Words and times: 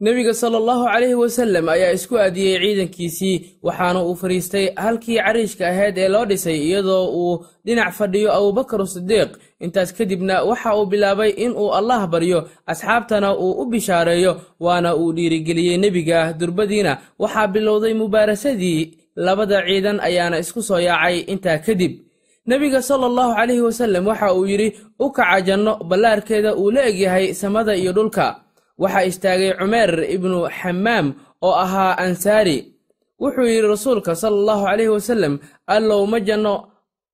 nebiga 0.00 0.30
sala 0.34 0.56
allahu 0.62 0.86
calayhi 0.86 1.14
wasallam 1.18 1.66
ayaa 1.74 1.90
isku 1.98 2.14
aadiyey 2.18 2.58
ciidankiisii 2.62 3.58
waxaana 3.66 4.00
uu 4.06 4.14
fadhiistay 4.14 4.66
halkii 4.76 5.18
cariishka 5.18 5.64
ahayd 5.68 5.98
ee 5.98 6.08
loo 6.08 6.24
dhisay 6.30 6.58
iyadoo 6.68 7.04
uu 7.20 7.44
dhinac 7.66 7.90
fadhiyo 7.98 8.30
abubakar 8.38 8.86
sidiiq 8.86 9.30
intaas 9.64 9.90
kadibna 9.98 10.42
waxa 10.50 10.70
uu 10.78 10.86
bilaabay 10.86 11.30
in 11.44 11.50
uu 11.62 11.74
allah 11.78 12.06
baryo 12.06 12.46
asxaabtana 12.66 13.34
uu 13.36 13.52
u 13.62 13.64
bishaareeyo 13.72 14.32
waana 14.60 14.94
uu 14.96 15.12
dhiirigeliyey 15.12 15.76
nebiga 15.82 16.32
durbadiina. 16.32 16.92
Waxaa 17.18 17.46
bilowday 17.54 17.94
mubaarasadii 17.94 18.80
labada 19.16 19.66
ciidan 19.66 19.98
ayaana 20.00 20.38
isku 20.38 20.62
soo 20.62 20.78
yaacay 20.78 21.18
intaa 21.32 21.58
kadib. 21.58 21.92
Nebiga 22.46 22.82
sala 22.82 23.06
allahu 23.10 23.34
calayhi 23.34 23.62
wasallam 23.68 24.06
waxa 24.06 24.30
uu 24.34 24.46
yidhi 24.46 24.68
u 24.98 25.10
kaca 25.10 25.40
janno 25.46 25.72
ballaarkeeda 25.90 26.54
uu 26.56 26.70
la 26.70 26.82
egyahay 26.90 27.34
samada 27.34 27.74
iyo 27.76 27.92
dhulka 27.92 28.26
waxaa 28.78 29.04
istaagay 29.10 29.52
cumeer 29.58 29.90
ibnu 30.14 30.38
xamaam 30.58 31.06
oo 31.42 31.54
ahaa 31.64 31.96
ansaari. 32.04 32.58
Wuxuu 33.20 33.46
yidhi 33.50 33.68
rasuulka 33.68 34.14
sala 34.14 34.36
allahu 34.36 34.64
calayhi 34.66 34.92
wasallam 34.96 35.34
allow 35.66 36.06
ma 36.06 36.18
janno 36.20 36.54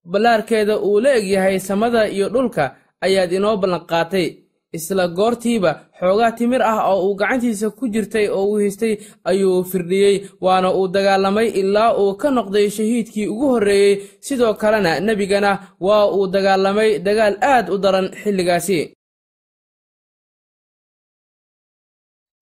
ballaarkeeda 0.05 0.79
uu 0.80 1.01
la 1.01 1.11
egyahay 1.16 1.61
samada 1.61 2.09
iyo 2.09 2.29
dhulka 2.29 2.77
ayaad 3.01 3.33
inoo 3.33 3.56
ballanqaatay. 3.56 4.27
Isla 4.75 5.09
goortiiba 5.09 5.70
xoogaa 6.01 6.33
timir 6.34 6.62
ah 6.62 6.91
oo 6.91 7.06
uu 7.09 7.15
gacantiisa 7.15 7.70
ku 7.70 7.87
jirtay 7.89 8.27
oo 8.28 8.45
uu 8.51 8.59
haystay 8.59 8.98
ayuu 9.25 9.65
firdhiyey 9.65 10.17
waana 10.41 10.73
uu 10.75 10.89
dagaalamay 10.89 11.48
ilaa 11.61 11.95
uu 11.97 12.15
ka 12.20 12.31
noqday 12.31 12.67
shahiidkii 12.70 13.27
ugu 13.28 13.47
horreeyey. 13.53 14.03
Sidoo 14.20 14.55
kalena 14.55 15.01
nebigana 15.01 15.59
waa 15.81 16.11
uu 16.11 16.27
dagaalamay 16.27 16.98
dagaal 16.98 17.37
aad 17.41 17.70
u 17.70 17.78
daran 17.78 18.11
xilligaasi 18.23 18.94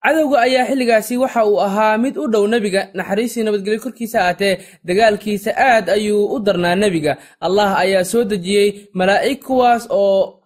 cadowga 0.05 0.37
ayaa 0.47 0.67
xilligaasi 0.69 1.15
waxa 1.23 1.41
uu 1.47 1.61
ahaa 1.67 1.99
mid 1.99 2.15
u 2.19 2.27
dhow 2.33 2.45
nebiga 2.53 2.89
naxariistii 2.95 3.43
nabadgelyo 3.47 3.81
korkiisa 3.85 4.19
aatee 4.29 4.55
dagaalkiisa 4.85 5.51
aad 5.57 5.87
ayuu 5.97 6.25
u 6.35 6.39
darnaa 6.47 6.75
nebiga. 6.83 7.13
Allah 7.47 7.69
ayaa 7.85 8.05
soo 8.05 8.25
dejiyey 8.25 8.69
malaa'ig 8.99 9.39
kuwaas 9.47 9.85
oo 9.91 10.39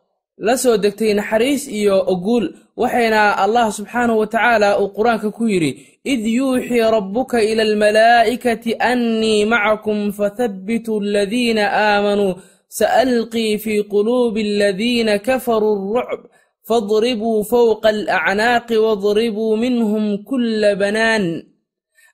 la 0.47 0.55
soo 0.63 0.77
degtay 0.77 1.15
naxariis 1.15 1.63
iyo 1.69 1.97
oguul 2.13 2.47
waxayna 2.77 3.21
allah 3.45 3.73
subxaanahu 3.73 4.19
wa 4.21 4.27
tacaala 4.27 4.69
uu 4.81 4.89
qur'aanka 4.99 5.31
ku 5.37 5.49
yidhi 5.49 5.71
id 6.13 6.21
yuuxii 6.39 6.85
rabbuka 6.97 7.41
ila 7.51 7.63
almalaa'ikati 7.63 8.77
annii 8.91 9.45
macakum 9.53 10.13
fathabbituu 10.19 11.01
aladiina 11.01 11.65
aamanuu 11.73 12.35
sa'alqii 12.79 13.59
fii 13.59 13.83
quluubi 13.93 14.41
aladiina 14.51 15.19
kafaruu 15.19 15.75
alrucb 15.99 16.21
fadribuu 16.69 17.45
fowqa 17.51 17.89
alacnaaqi 17.95 18.77
wadribuu 18.87 19.57
minhum 19.63 20.05
kulla 20.29 20.71
banaan 20.83 21.25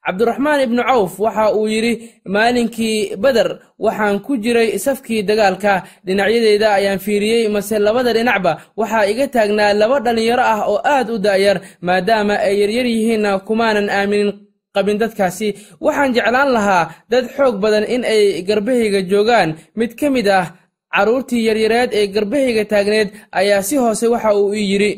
cabdiraxmaan 0.06 0.60
ibnu 0.66 0.82
cawf 0.90 1.12
waxa 1.24 1.44
uu 1.58 1.66
yidhi 1.74 1.92
maalinkii 2.34 3.16
beder 3.22 3.48
waxaan 3.84 4.16
ku 4.26 4.32
jiray 4.44 4.70
safkii 4.86 5.22
dagaalka. 5.28 5.74
Dhinacyadeyda 6.06 6.68
ayaan 6.78 6.98
fiiriyey 7.04 7.48
mase 7.54 7.76
labada 7.86 8.10
dhinacba 8.16 8.52
waxaa 8.80 9.06
iga 9.12 9.26
taagnaa 9.34 9.72
laba 9.80 9.96
dhallinyaro 10.04 10.42
ah 10.54 10.60
oo 10.72 10.78
aad 10.94 11.08
u 11.14 11.16
da'yar 11.26 11.56
maadaama 11.86 12.34
ay 12.46 12.54
yaryar 12.60 12.86
yihiinna 12.94 13.30
kumaanan 13.46 13.88
aaminin 13.98 14.30
qabin 14.74 14.98
dadkaasi. 15.02 15.48
Waxaan 15.84 16.10
jeclaan 16.16 16.50
lahaa 16.56 16.84
dad 17.10 17.24
xoog 17.36 17.54
badan 17.62 17.84
in 17.94 18.02
ay 18.14 18.42
garbahayga 18.48 19.00
joogaan. 19.10 19.48
Mid 19.78 19.90
ka 20.00 20.06
mid 20.10 20.26
ah 20.38 20.46
carruurtii 20.94 21.44
yaryareed 21.48 21.90
ee 21.98 22.06
garbahayga 22.14 22.64
taagneed 22.72 23.08
ayaa 23.40 23.62
si 23.68 23.74
hoose 23.82 24.06
waxa 24.14 24.30
uu 24.40 24.54
ii 24.60 24.70
yidhi 24.72 24.92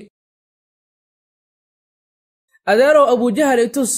adeerow 2.71 3.07
abujahal 3.15 3.61
itus 3.67 3.93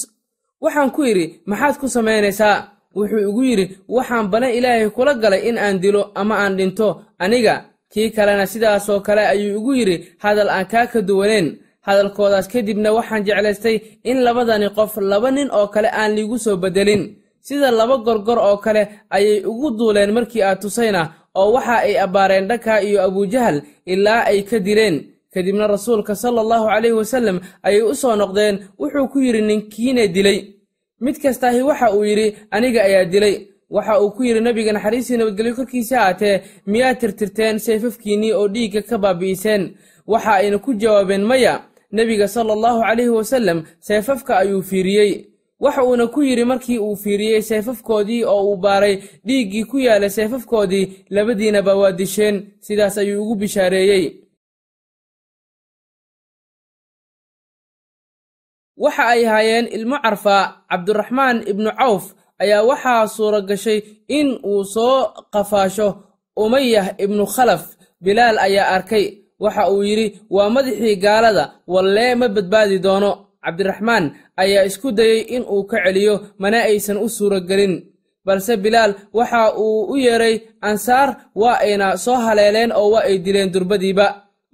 waxaan 0.65 0.91
ku 0.95 1.01
idhi 1.11 1.27
maxaad 1.51 1.75
ku 1.81 1.87
samaynaysaa? 1.97 2.57
Wuxuu 2.97 3.23
igu 3.29 3.43
yidhi 3.51 3.67
waxaan 3.97 4.27
balan 4.33 4.53
ilaahay 4.59 4.89
kula 4.97 5.13
galay 5.23 5.43
in 5.49 5.57
aan 5.65 5.77
dilo 5.83 6.03
ama 6.21 6.35
aan 6.43 6.55
dhinto. 6.59 6.89
Aniga 7.25 7.55
kii 7.93 8.09
kalena 8.17 8.47
sidaasoo 8.53 9.01
kale 9.07 9.23
ayuu 9.33 9.57
igu 9.59 9.73
yidhi 9.81 9.97
hadal 10.25 10.49
aan 10.57 10.67
kaa 10.73 10.87
ka 10.93 10.99
duwaneen 11.09 11.47
hadalkoodaas 11.87 12.49
kadibna 12.53 12.89
waxaan 12.97 13.23
jeclaystay 13.27 13.77
in 14.11 14.19
labadani 14.27 14.69
qof 14.77 14.93
laba 15.11 15.31
nin 15.31 15.49
oo 15.59 15.67
kale 15.75 15.89
aan 16.01 16.13
liigu 16.17 16.37
soo 16.45 16.57
beddelin 16.63 17.03
sida 17.47 17.69
laba 17.79 17.97
gorgor 18.07 18.39
oo 18.49 18.57
kale 18.65 18.83
ayay 19.17 19.39
ugu 19.51 19.69
duuleen 19.79 20.11
markii 20.17 20.43
aad 20.43 20.59
tusayna 20.63 21.03
oo 21.41 21.53
waxa 21.57 21.77
ay 21.87 21.95
abbaareen 22.05 22.49
dhanka 22.51 22.83
iyo 22.89 22.99
abujahal 23.09 23.57
ilaa 23.93 24.23
ay 24.31 24.43
ka 24.49 24.59
dileen 24.67 24.97
kadibna 25.35 25.67
rasuulka 25.67 26.15
sala 26.23 26.41
allahu 26.45 26.65
calayhi 26.73 26.97
wasallam 27.01 27.37
ayay 27.67 27.83
u 27.83 27.95
soo 27.95 28.17
noqdeen 28.17 28.55
wuxuu 28.81 29.07
ku 29.13 29.19
yidhi 29.21 29.43
ninkiina 29.43 30.07
dilay. 30.17 30.39
Mid 31.05 31.17
kastaahi 31.23 31.61
waxa 31.69 31.93
uu 31.97 32.05
yidhi 32.11 32.27
aniga 32.51 32.81
ayaa 32.89 33.05
dilay. 33.05 33.35
Waxa 33.71 34.01
uu 34.01 34.11
ku 34.17 34.23
yidhi 34.25 34.41
nebiga 34.41 34.73
naxariistii 34.73 35.17
nabadgelyo 35.21 35.55
korkiisa 35.59 35.97
aatee 36.07 36.43
miyaad 36.71 36.97
tirtirteen 37.01 37.57
seefafkiinnii 37.65 38.33
oo 38.33 38.49
dhiigga 38.55 38.81
ka 38.89 38.97
baabi'iseen? 38.99 39.63
Waxa 40.13 40.33
ayna 40.41 40.59
ku 40.59 40.71
jawaabeen 40.75 41.25
maya 41.31 41.55
nebiga 41.93 42.27
sala 42.29 42.53
allahu 42.57 42.81
calayhi 42.87 43.13
wasallam 43.21 43.59
seefafka 43.81 44.33
ayuu 44.43 44.63
fiiriyey 44.63 45.13
waxa 45.61 45.83
uuna 45.85 46.07
ku 46.07 46.21
yidhi 46.23 46.45
markii 46.45 46.79
uu 46.79 46.97
fiiriyey 46.97 47.43
seefafkoodii 47.43 48.25
oo 48.25 48.43
uu 48.51 48.57
baaray 48.57 48.97
dhiiggii 49.27 49.65
ku 49.71 49.79
yaalla 49.79 50.09
seefafkoodii 50.11 51.05
labadiinaba 51.11 51.75
waa 51.81 51.93
disheen 51.93 52.37
sidaas 52.61 52.99
ayuu 52.99 53.23
ugu 53.23 53.35
bishaareeyey. 53.41 54.05
Waxa 58.77 59.05
ay 59.15 59.23
haayeen 59.25 59.67
ilmo 59.77 59.97
carfaa 60.05 60.43
cabdiraxmaan 60.71 61.37
ibnu 61.51 61.71
cawf 61.79 62.05
ayaa 62.43 62.63
waxaa 62.71 63.09
suura 63.09 63.41
gashay 63.41 63.79
in 64.09 64.29
uu 64.45 64.65
soo 64.65 64.99
qafaasho 65.33 65.89
umayah 66.37 66.87
ibnu 67.05 67.25
khalaf. 67.35 67.65
Bilaal 68.05 68.39
ayaa 68.39 68.69
arkay. 68.77 69.07
Waxa 69.41 69.71
uu 69.73 69.83
yidhi 69.89 70.21
waa 70.31 70.51
madaxii 70.51 70.97
gaalada 70.97 71.45
wallee 71.67 72.15
ma 72.15 72.29
badbaadi 72.29 72.79
doono 72.79 73.11
cabdiraxmaan 73.47 74.05
ayaa 74.43 74.65
isku 74.69 74.89
dayey 74.99 75.21
in 75.37 75.43
uu 75.55 75.63
ka 75.71 75.77
celiyo 75.85 76.15
mana 76.43 76.59
aysan 76.71 76.99
u 77.05 77.09
suura 77.17 77.41
gelin 77.49 77.75
balse 78.27 78.57
bilaal 78.65 78.93
waxa 79.19 79.43
uu 79.65 79.87
u 79.93 79.97
yeedhay 80.05 80.35
ansaar 80.69 81.09
waa 81.41 81.59
ayna 81.67 81.97
soo 82.05 82.19
haleeleen 82.27 82.73
oo 82.73 82.91
waa 82.95 83.05
ay 83.09 83.19
dileen 83.25 83.53
durbadiiba. 83.55 84.07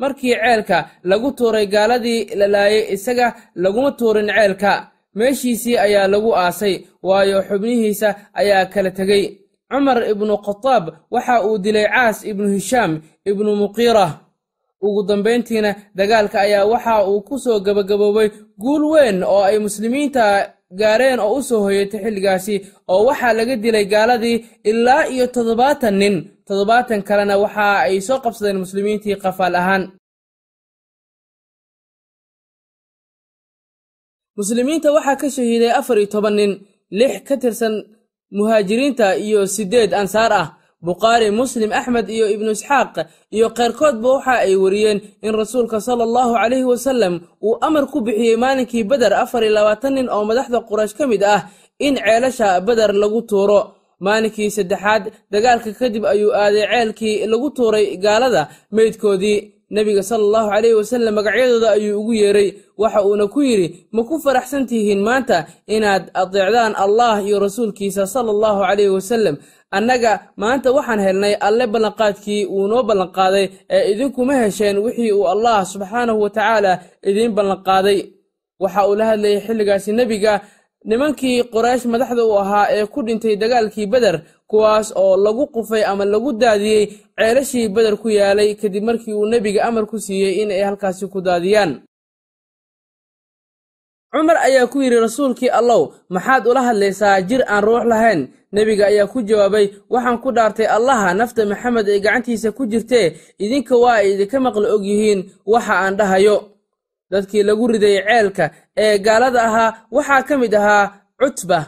Markii 0.02 0.34
ceelka 0.42 0.78
lagu 1.10 1.28
tuuray 1.38 1.66
gaaladii 1.74 2.20
la 2.38 2.46
laayay 2.54 2.84
isaga 2.94 3.26
laguma 3.62 3.90
tuurin 3.98 4.28
ceelka. 4.36 4.72
Meeshiisii 5.14 5.76
ayaa 5.86 6.08
lagu 6.08 6.30
aasay 6.36 6.74
waayo 7.02 7.38
xubnihiisa 7.48 8.08
ayaa 8.40 8.66
kala 8.72 8.90
tegey 8.98 9.24
cumar 9.70 9.98
ibnu 10.12 10.34
khataab 10.46 10.84
waxa 11.14 11.34
uu 11.46 11.58
dilay 11.64 11.86
caas 11.94 12.18
ibnu 12.30 12.48
hishaam 12.56 12.92
ibnu 13.30 13.50
muqiira 13.62 14.06
ugu 14.86 15.00
dambayntiina 15.08 15.70
dagaalka 15.98 16.36
ayaa 16.46 16.64
waxa 16.72 16.94
uu 17.10 17.20
ku 17.28 17.34
soo 17.44 17.58
gabagaboobay 17.66 18.28
guul 18.62 18.82
weyn 18.92 19.18
oo 19.32 19.42
ay 19.48 19.58
muslimiinta 19.66 20.24
gaareen 20.80 21.20
oo 21.24 21.34
u 21.38 21.42
soo 21.48 21.60
hoyatay 21.66 22.00
xilligaasi 22.04 22.54
oo 22.92 23.00
waxaa 23.08 23.32
laga 23.38 23.54
dilay 23.64 23.86
gaaladii 23.94 24.36
ilaa 24.70 25.02
iyo 25.14 25.26
toddobaatan 25.34 25.94
nin. 26.02 26.16
Toddobaatan 26.48 27.00
kalena 27.08 27.34
waxa 27.44 27.66
ay 27.86 27.96
soo 28.06 28.18
qabsadeen 28.24 28.58
muslimiintii 28.64 29.16
qafaal 29.24 29.54
ahaan. 29.60 29.82
Muslimiinta 34.38 34.88
waxaa 34.96 35.16
ka 35.20 35.26
shahiiday 35.36 35.72
afar 35.80 35.96
iyo 36.00 36.08
toban 36.14 36.34
nin 36.38 36.52
lix 36.98 37.12
ka 37.28 37.34
tirsan 37.42 37.74
muhaajiriinta 38.36 39.06
iyo 39.26 39.40
siddeed 39.54 39.90
ansaar 40.00 40.32
ah 40.42 40.46
bukhaari 40.86 41.28
muslim 41.40 41.70
axmed 41.78 42.06
iyo 42.16 42.26
ibnu 42.34 42.50
isxaaq 42.56 42.94
iyo 43.36 43.46
keyrkoodba 43.58 44.08
waxa 44.16 44.34
ay 44.46 44.54
wariyeen 44.64 44.98
in 45.26 45.32
rasuulka 45.40 45.78
sala 45.86 46.02
allahu 46.08 46.32
calayhi 46.40 46.66
wasallam 46.72 47.14
uu 47.46 47.56
amar 47.66 47.84
ku 47.92 47.98
bixiyey 48.06 48.36
maalinkii 48.44 48.84
beder 48.90 49.12
afar 49.22 49.42
iyo 49.46 49.52
labaatan 49.58 49.92
nin 49.96 50.06
oo 50.14 50.24
madaxda 50.30 50.58
quraysh 50.68 50.94
ka 50.98 51.04
mid 51.12 51.22
ah 51.34 51.40
in 51.86 51.94
ceelasha 51.96 52.48
beder 52.66 52.90
lagu 53.02 53.22
tuuro. 53.30 53.60
Maalinkii 54.06 54.50
saddexaad 54.56 55.04
dagaalka 55.32 55.70
kadib 55.80 56.02
ayuu 56.12 56.34
aaday 56.34 56.66
ceelkii 56.72 57.26
lagu 57.32 57.48
tuuray 57.56 57.86
gaalada 58.04 58.42
meydkoodii. 58.76 59.38
Nebiga 59.72 60.02
sala 60.02 60.22
allahu 60.26 60.48
calayhi 60.52 60.74
wasallam 60.80 61.14
magacyadooda 61.18 61.68
ayuu 61.76 62.00
ugu 62.00 62.12
yeeray. 62.22 62.48
Waxa 62.82 63.00
uuna 63.06 63.26
ku 63.34 63.40
yidhi 63.42 63.68
ma 63.94 64.02
ku 64.04 64.18
faraxsan 64.24 64.66
tihiin 64.66 65.00
maanta 65.06 65.46
inaad 65.76 66.10
adeecdaan 66.22 66.74
allah 66.84 67.22
iyo 67.26 67.38
rasuulkiisa 67.46 68.06
sala 68.14 68.30
allahu 68.34 68.60
calayhi 68.66 68.90
wasallam 68.98 69.34
annaga 69.76 70.12
maanta 70.42 70.68
waxaan 70.76 71.00
helnay 71.06 71.34
alle 71.46 71.64
ballanqaadkii 71.72 72.42
uu 72.56 72.66
noo 72.72 72.82
ballanqaaday 72.88 73.46
ee 73.76 73.82
idinkuma 73.92 74.34
hesheen 74.42 74.76
wixii 74.84 75.12
uu 75.18 75.26
allah 75.34 75.56
subxaanahu 75.72 76.20
wa 76.24 76.30
tacaala 76.36 76.72
idiin 77.10 77.32
ballanqaaday. 77.36 77.98
Waxa 78.62 78.80
uu 78.88 78.94
la 78.98 79.04
hadlayay 79.10 79.40
xilligaasi 79.46 79.90
nebiga 79.98 80.32
nimankii 80.90 81.36
qoraysh 81.54 81.84
madaxda 81.92 82.22
u 82.30 82.32
ahaa 82.42 82.66
ee 82.76 82.86
ku 82.92 83.00
dhintay 83.06 83.34
dagaalkii 83.42 83.86
beder 83.92 84.16
kuwaas 84.50 84.88
oo 85.02 85.16
lagu 85.24 85.44
qufay 85.54 85.82
ama 85.90 86.04
lagu 86.04 86.30
daadiyey 86.42 86.84
ceelashii 87.18 87.68
beder 87.76 87.94
ku 88.02 88.08
yaalay 88.18 88.54
kadib 88.60 88.82
markii 88.88 89.14
uu 89.18 89.26
nebiga 89.32 89.60
amar 89.68 89.84
ku 89.90 89.96
siiyey 90.06 90.34
in 90.42 90.50
ay 90.50 90.62
halkaasi 90.68 91.06
ku 91.12 91.18
daadiyaan 91.28 91.70
cumar 94.12 94.36
ayaa 94.46 94.66
ku 94.66 94.82
yidhi 94.82 95.00
rasuulkii 95.00 95.48
allow 95.60 95.82
maxaad 96.14 96.46
ula 96.46 96.62
hadlaysaa 96.68 97.20
jir 97.28 97.42
aan 97.48 97.62
ruux 97.64 97.84
lahayn? 97.84 98.28
Nebiga 98.52 98.86
ayaa 98.86 99.06
ku 99.06 99.22
jawaabay 99.22 99.66
waxaan 99.90 100.18
ku 100.22 100.28
dhaartay 100.36 100.66
allaha 100.76 101.14
nafta 101.14 101.46
maxamed 101.46 101.88
ee 101.88 102.00
gacantiisa 102.04 102.52
ku 102.52 102.66
jirtee 102.66 103.16
idinka 103.44 103.74
waa 103.82 103.96
ay 104.00 104.12
idinka 104.14 104.40
maqli 104.40 104.66
og 104.74 104.84
yihiin 104.84 105.20
waxa 105.46 105.74
aan 105.84 105.96
dhahayo. 105.96 106.36
Dadkii 107.10 107.42
lagu 107.42 107.66
riday 107.72 107.96
ceelka 108.06 108.44
ee 108.76 108.98
gaalada 108.98 109.40
ahaa 109.48 109.70
waxaa 109.96 110.22
ka 110.28 110.34
mid 110.38 110.54
ahaa 110.54 110.92
cutba. 111.20 111.58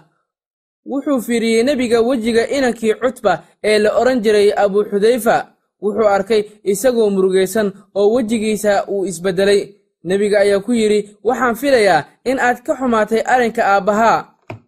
Wuxuu 0.91 1.21
fiiriyey 1.27 1.63
nebiga 1.65 1.99
wejiga 2.09 2.43
inankii 2.57 2.95
cutba 3.03 3.33
ee 3.65 3.79
la 3.79 3.91
odhan 4.01 4.21
jiray 4.25 4.53
abuu 4.57 4.85
xudayfa. 4.91 5.37
Wuxuu 5.83 6.09
arkay 6.17 6.43
isagoo 6.73 7.11
murugaysan 7.11 7.73
oo 7.95 8.13
wejigiisa 8.15 8.85
uu 8.93 9.07
isbeddelay 9.07 9.61
nebiga 10.05 10.39
ayaa 10.45 10.61
ku 10.61 10.73
yidhi 10.73 11.17
waxaan 11.25 11.55
filayaa 11.61 12.05
in 12.25 12.39
aad 12.39 12.59
ka 12.67 12.73
xumaatay 12.79 13.23
arrinka 13.33 13.63
aabbahaa. 13.65 14.19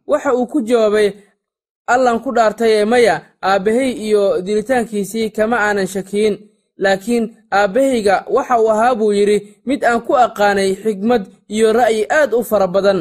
Waxa 0.06 0.34
uu 0.34 0.46
ku 0.46 0.60
jawaabay 0.62 1.08
allan 1.86 2.18
ku 2.24 2.30
dhaartayee 2.32 2.84
maya 2.84 3.14
aabbahay 3.42 3.90
iyo 4.06 4.40
dilitaankiisii 4.42 5.30
kama 5.30 5.56
aanan 5.60 5.86
shakiyin 5.86 6.34
laakiin 6.78 7.24
aabbahayga 7.50 8.24
waxa 8.30 8.60
uu 8.60 8.70
ahaa 8.70 8.94
buu 8.94 9.12
yidhi 9.12 9.38
mid 9.66 9.84
aan 9.84 10.00
ku 10.06 10.12
aqaanay 10.16 10.74
xigmad 10.82 11.22
iyo 11.48 11.72
ra'yi 11.72 12.06
aad 12.10 12.32
u 12.34 12.42
fara 12.44 12.66
badan. 12.66 13.00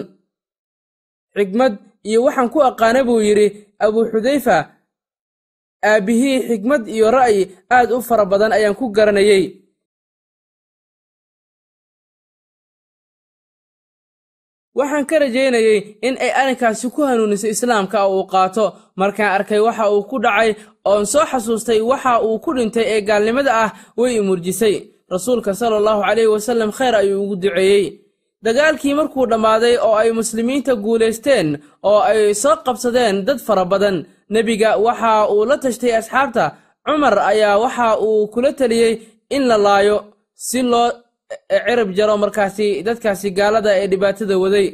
Xigmad 1.35 1.73
iyo 2.03 2.23
waxaan 2.23 2.49
ku 2.49 2.59
aqaana 2.63 3.03
buu 3.03 3.21
yidhi 3.21 3.47
abuu 3.79 4.05
xudayfa 4.11 4.57
aabbihii 5.85 6.37
xigmad 6.49 6.87
iyo 6.87 7.11
ra'yi 7.11 7.41
aad 7.69 7.91
u 7.91 8.01
fara 8.01 8.25
badan 8.25 8.51
ayaan 8.57 8.75
ku 8.75 8.89
garanayey 8.89 9.43
waxaan 14.77 15.05
ka 15.09 15.15
rajaynayey 15.23 15.77
in 16.07 16.15
ay 16.25 16.31
arrinkaasi 16.41 16.87
ku 16.95 17.01
hanuuniso 17.09 17.47
islaamka 17.55 17.97
oo 18.05 18.19
uu 18.19 18.27
qaato. 18.33 18.65
Markaan 18.99 19.31
arkay 19.37 19.59
waxa 19.67 19.85
uu 19.93 20.03
ku 20.09 20.15
dhacay 20.23 20.51
oon 20.89 21.05
soo 21.11 21.25
xasuustay 21.31 21.79
waxa 21.91 22.13
uu 22.25 22.39
ku 22.43 22.49
dhintay 22.57 22.85
ee 22.93 23.01
gaalnimada 23.07 23.51
ah 23.63 23.69
way 23.99 24.11
imurjisay 24.19 24.75
rasuulka 25.13 25.51
sala 25.59 25.75
allahu 25.81 26.01
calayhi 26.07 26.31
wasallam 26.35 26.69
khayr 26.77 26.93
ayuu 27.01 27.23
ugu 27.23 27.35
duceeyey. 27.43 27.85
Dagaalkii 28.45 28.93
markuu 28.99 29.25
dhammaaday 29.31 29.75
oo 29.85 29.95
ay 30.01 30.09
muslimiinta 30.19 30.73
guulaysteen 30.83 31.47
oo 31.89 31.99
ay 32.09 32.33
soo 32.41 32.55
qabsadeen 32.65 33.15
dad 33.27 33.39
fara 33.47 33.65
badan 33.71 33.97
nebiga 34.33 34.69
waxa 34.85 35.11
uu 35.33 35.45
la 35.49 35.55
tashtay 35.63 35.93
asxaabta 35.99 36.45
cumar 36.85 37.15
ayaa 37.31 37.57
waxa 37.63 37.87
uu 38.07 38.27
kula 38.33 38.51
teliyey 38.59 38.93
in 39.35 39.43
la 39.49 39.57
laayo 39.65 39.97
si 40.47 40.59
loo 40.71 40.89
cirib 41.67 41.89
jaro 41.97 42.15
markaasi 42.23 42.67
dadkaasi 42.87 43.27
gaalada 43.37 43.71
ee 43.81 43.87
dhibaatada 43.91 44.35
waday. 44.43 44.67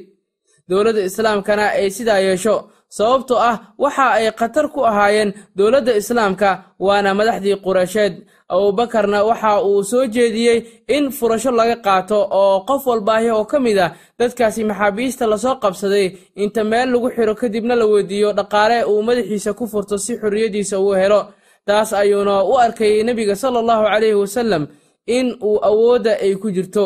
Dowladda 0.69 1.01
islaamkana 1.09 1.65
ay 1.79 1.89
sidaa 1.97 2.19
yeesho 2.27 2.55
sababtoo 2.97 3.39
ah 3.49 3.55
waxa 3.83 4.05
ay 4.17 4.25
khatar 4.39 4.65
ku 4.73 4.79
ahaayeen 4.89 5.29
dowladda 5.57 5.91
islaamka 6.01 6.49
waana 6.79 7.13
madaxdii 7.19 7.57
qureysheed. 7.65 8.13
Abuubakarna 8.53 9.19
waxa 9.29 9.51
uu 9.69 9.83
soo 9.91 10.05
jeediyey 10.15 10.57
in 10.95 11.05
furasho 11.17 11.51
laga 11.59 11.75
qaato 11.85 12.17
oo 12.41 12.55
qof 12.69 12.83
walbaahi 12.87 13.29
oo 13.37 13.45
ka 13.51 13.57
mid 13.65 13.77
ah 13.85 13.91
dadkaasi 14.19 14.63
maxaabiista 14.69 15.23
la 15.31 15.37
soo 15.43 15.55
qabsaday. 15.63 16.05
Inta 16.43 16.63
meel 16.63 16.87
lagu 16.93 17.07
xiro 17.15 17.33
kadibna 17.41 17.75
la 17.81 17.85
weydiiyo 17.91 18.29
dhaqaale 18.39 18.77
uu 18.91 19.01
madaxiisa 19.07 19.51
ku 19.59 19.63
furto 19.71 19.95
si 19.97 20.13
xorriyaddiisa 20.21 20.75
uu 20.79 20.93
helo. 21.01 21.21
Taas 21.67 21.93
ayuuna 21.93 22.43
u 22.43 22.53
arkayey 22.65 23.03
nebiga 23.07 23.35
sala 23.35 23.59
allahu 23.63 23.83
calayhi 23.91 24.17
wasallam 24.23 24.63
in 25.05 25.27
uu 25.41 25.57
awoodda 25.69 26.13
ay 26.25 26.35
ku 26.35 26.51
jirto. 26.51 26.85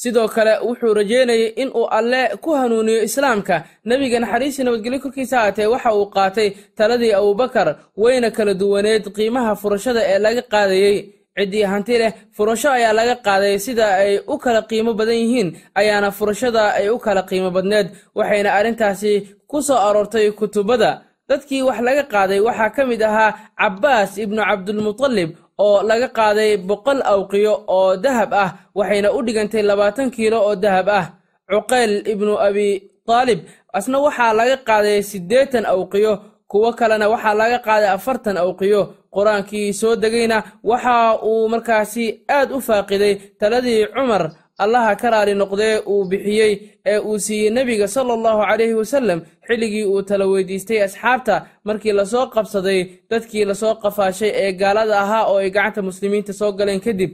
Sidoo 0.00 0.28
kale 0.28 0.52
wuxuu 0.66 0.94
rajeynayay 0.94 1.52
in 1.62 1.68
uu 1.74 1.86
alle 1.98 2.36
ku 2.42 2.50
hanuuniyo 2.60 3.02
islaamka. 3.08 3.64
Nebiga 3.84 4.18
naxariisii 4.20 4.64
nabadgelyo 4.64 5.00
korkiisa 5.00 5.36
haatee 5.40 5.66
waxa 5.66 5.94
uu 5.94 6.06
qaatay 6.14 6.48
taladii 6.76 7.12
abubakar 7.12 7.68
wayna 7.96 8.30
kala 8.30 8.54
duwaneed 8.54 9.04
qiimaha 9.16 9.52
furashada 9.56 10.00
ee 10.12 10.18
laga 10.18 10.42
qaadayey 10.52 10.96
ciddii 11.36 11.62
hanti 11.72 11.98
leh 11.98 12.12
furasho 12.36 12.70
ayaa 12.70 12.92
laga 12.98 13.14
qaaday 13.26 13.58
sida 13.58 13.86
ay 14.02 14.18
u 14.26 14.38
kala 14.38 14.60
qiimo 14.70 14.92
badan 14.98 15.14
yihiin 15.22 15.48
ayaana 15.80 16.10
furashada 16.18 16.62
ay 16.78 16.88
u 16.90 16.98
kala 16.98 17.22
qiimo 17.22 17.50
badneed. 17.56 17.86
Waxayna 18.18 18.50
arrintaasi 18.58 19.12
ku 19.50 19.62
soo 19.62 19.78
aroortay 19.86 20.30
kutubada 20.38 20.90
dadkii 21.28 21.62
wax 21.68 21.78
laga 21.86 22.02
qaaday 22.12 22.40
waxaa 22.46 22.70
ka 22.76 22.82
mid 22.90 23.02
ahaa 23.02 23.30
cabbaas 23.60 24.18
ibnu 24.24 24.40
cabdulmutalib 24.48 25.30
oo 25.58 25.82
laga 25.82 26.08
qaaday 26.18 26.56
boqol 26.68 27.00
awqiyo 27.12 27.54
oo 27.76 27.96
dahab 27.96 28.30
ah 28.34 28.50
waxayna 28.74 29.08
u 29.16 29.22
dhigantay 29.26 29.62
labaatan 29.62 30.10
kiilo 30.14 30.38
oo 30.48 30.54
dahab 30.56 30.88
ah. 30.88 31.06
Cuqayl 31.50 31.92
ibnu 32.12 32.32
abi 32.46 32.68
taalib 33.06 33.40
asna 33.72 33.98
waxaa 34.06 34.32
laga 34.38 34.56
qaaday 34.68 35.02
siddeetan 35.10 35.64
awqiyo 35.74 36.12
kuwo 36.50 36.72
kalena 36.78 37.08
waxaa 37.12 37.34
laga 37.40 37.58
qaaday 37.66 37.88
afartan 37.96 38.36
awqiyo. 38.36 38.82
Qur'aankii 39.14 39.72
soo 39.80 39.94
degayna 39.96 40.42
waxa 40.70 41.18
uu 41.22 41.48
markaasi 41.48 42.24
aad 42.28 42.48
u 42.56 42.58
faaqiday 42.60 43.14
taladii 43.40 43.86
cumar 43.94 44.22
allaha 44.62 44.96
ka 45.00 45.10
raali 45.10 45.34
noqdee 45.34 45.74
uu 45.92 46.04
bixiyey 46.10 46.52
ee 46.86 46.98
uu 46.98 47.18
siiyey 47.18 47.50
nebiga 47.50 47.88
sala 47.88 48.12
allahu 48.18 48.40
calayhi 48.48 48.74
wasallam 48.80 49.18
xilligii 49.48 49.84
uu 49.92 50.02
tala 50.08 50.24
weydiistay 50.32 50.82
asxaabta 50.86 51.34
markii 51.64 51.92
la 51.98 52.04
soo 52.12 52.26
qabsaday 52.34 52.80
dadkii 53.10 53.44
la 53.50 53.54
soo 53.54 53.74
qafaashay 53.82 54.30
ee 54.42 54.52
gaalada 54.60 54.94
ahaa 55.04 55.24
oo 55.30 55.38
ay 55.42 55.50
gacanta 55.50 55.82
muslimiinta 55.88 56.32
soo 56.40 56.52
galeen 56.58 56.80
kadib. 56.86 57.12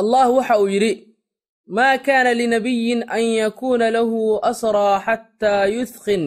Allah 0.00 0.26
waxa 0.36 0.54
uu 0.62 0.68
yidhi 0.74 0.92
maa 1.76 1.98
kaana 2.06 2.30
linabiyin 2.40 3.00
an 3.16 3.22
yakuuna 3.42 3.86
lahu 3.96 4.20
asraa 4.50 5.00
xataa 5.06 5.64
yuthqin 5.76 6.22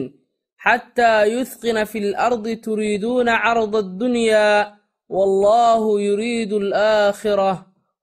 xataa 0.64 1.20
yuthqina 1.34 1.82
fi 1.90 1.98
lardi 2.12 2.52
turiiduuna 2.64 3.34
carda 3.44 3.78
addunya 3.84 4.44
wallahu 5.16 5.90
yuriidu 6.08 6.56
alaakhirah 6.64 7.56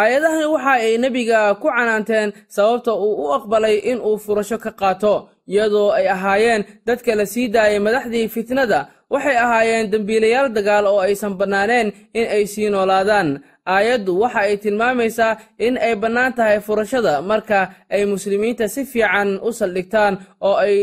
aayadahan 0.00 0.46
waxa 0.54 0.72
ay 0.84 0.94
nebiga 1.02 1.40
ku 1.60 1.66
canaanteen 1.72 2.28
sababta 2.54 2.92
uu 3.04 3.14
u 3.24 3.26
aqbalay 3.38 3.76
in 3.90 3.98
uu 4.08 4.16
furasho 4.24 4.58
ka 4.64 4.70
qaato 4.80 5.14
iyadoo 5.48 5.90
ay 5.98 6.06
ahaayeen 6.14 6.62
dadka 6.86 7.14
la 7.18 7.24
sii 7.32 7.48
daayay 7.54 7.80
madaxdii 7.86 8.28
fitnada. 8.34 8.80
Waxay 9.12 9.36
ahaayeen 9.44 9.90
dembiilayaal 9.92 10.48
dagaal 10.56 10.84
oo 10.92 11.00
aysan 11.06 11.34
bannaaneen 11.40 11.88
in 12.18 12.26
ay 12.36 12.44
sii 12.52 12.68
noolaadaan. 12.74 13.28
Aayaddu 13.74 14.12
waxa 14.22 14.40
ay 14.48 14.56
tilmaamaysaa 14.62 15.32
in 15.66 15.74
ay 15.86 15.94
bannaan 16.02 16.32
tahay 16.36 16.58
furashada 16.66 17.22
marka 17.30 17.58
ay 17.94 18.02
muslimiinta 18.12 18.68
si 18.74 18.82
fiican 18.92 19.28
u 19.46 19.50
saldhigtaan 19.58 20.14
oo 20.48 20.56
ay 20.64 20.76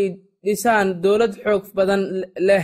dhisaan 0.46 0.88
dowlad 1.04 1.34
xoog 1.44 1.64
badan 1.78 2.02
leh 2.48 2.64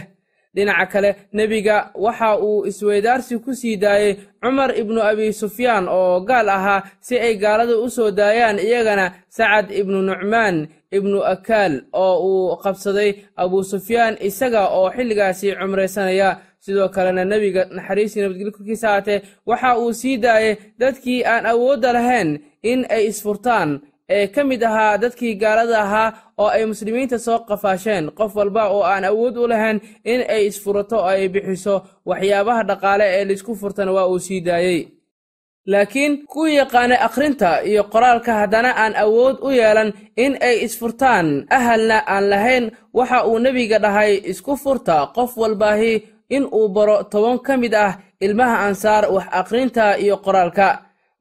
dhinaca 0.55 0.85
kale 0.91 1.09
nebiga 1.33 1.91
waxa 1.95 2.37
uu 2.39 2.65
isweydaarsi 2.69 3.37
ku 3.43 3.51
sii 3.55 3.75
daayey 3.77 4.15
cumar 4.41 4.71
ibnu 4.81 4.99
abi 5.01 5.33
sufyaan 5.33 5.85
oo 5.87 6.19
gaal 6.29 6.49
ahaa 6.49 6.83
si 6.99 7.15
ay 7.19 7.35
gaalada 7.37 7.77
u 7.77 7.89
soo 7.89 8.11
daayaan 8.11 8.59
iyagana 8.59 9.05
sacad 9.29 9.71
ibnu 9.71 10.01
nucmaan 10.01 10.67
ibnu 10.91 11.21
akaal 11.33 11.73
oo 11.93 12.15
uu 12.29 12.55
qabsaday 12.63 13.11
abuu 13.41 13.63
sufyaan 13.63 14.17
isaga 14.27 14.67
oo 14.77 14.89
xilligaasi 14.95 15.55
cumraysanaya. 15.59 16.31
Sidoo 16.59 16.89
kalena 16.89 17.23
nebiga 17.25 17.65
naxariistii 17.71 18.21
nabadgelyo 18.21 18.51
korkiisa 18.51 18.87
haatee 18.89 19.21
waxa 19.47 19.77
uu 19.79 19.93
sii 19.93 20.17
daayey 20.17 20.55
dadkii 20.79 21.23
aan 21.25 21.45
awoodda 21.45 21.93
lahayn 21.93 22.39
in 22.63 22.83
ay 22.89 23.07
isfurtaan 23.07 23.79
ee 24.09 24.27
ka 24.27 24.43
mid 24.43 24.61
ahaa 24.63 24.97
dadkii 25.03 25.35
gaalada 25.41 25.77
ahaa 25.85 26.13
oo 26.37 26.47
ay 26.55 26.65
muslimiinta 26.65 27.17
soo 27.19 27.39
qafaasheen. 27.49 28.05
Qof 28.17 28.35
walba 28.35 28.63
oo 28.75 28.83
aan 28.83 29.05
awood 29.05 29.35
u 29.37 29.47
lahayn 29.47 29.77
in 30.03 30.21
ay 30.35 30.47
isfurato 30.49 30.97
oo 30.97 31.05
ay 31.13 31.27
bixiso 31.33 31.75
waxyaabaha 32.09 32.63
dhaqaale 32.69 33.05
ee 33.17 33.25
la 33.25 33.33
isku 33.33 33.55
furtana 33.61 33.91
waa 33.97 34.07
uu 34.11 34.19
sii 34.19 34.41
daayey. 34.47 34.81
Laakiin 35.71 36.25
kuwii 36.31 36.55
yaqaanay 36.55 36.97
akhrinta 37.07 37.49
iyo 37.69 37.83
qoraalka 37.93 38.33
haddana 38.39 38.71
aan 38.83 38.93
awood 39.03 39.37
u 39.41 39.49
yeelan 39.51 39.93
in 40.17 40.33
ay 40.41 40.55
isfurtaan. 40.65 41.27
Ahalna 41.57 41.97
aan 42.13 42.29
lahayn 42.29 42.65
waxa 42.93 43.25
uu 43.27 43.39
nebiga 43.39 43.77
dhahay 43.79 44.11
isku 44.31 44.53
furta 44.63 44.97
qof 45.15 45.37
walbaahi 45.37 45.93
in 46.35 46.43
uu 46.57 46.67
baro 46.75 47.03
toban 47.11 47.37
ka 47.45 47.57
mid 47.57 47.73
ah 47.73 47.93
ilmaha 48.25 48.57
ansaar 48.67 49.03
wax 49.15 49.27
akhrinta 49.39 49.85
iyo 50.03 50.15
qoraalka 50.25 50.67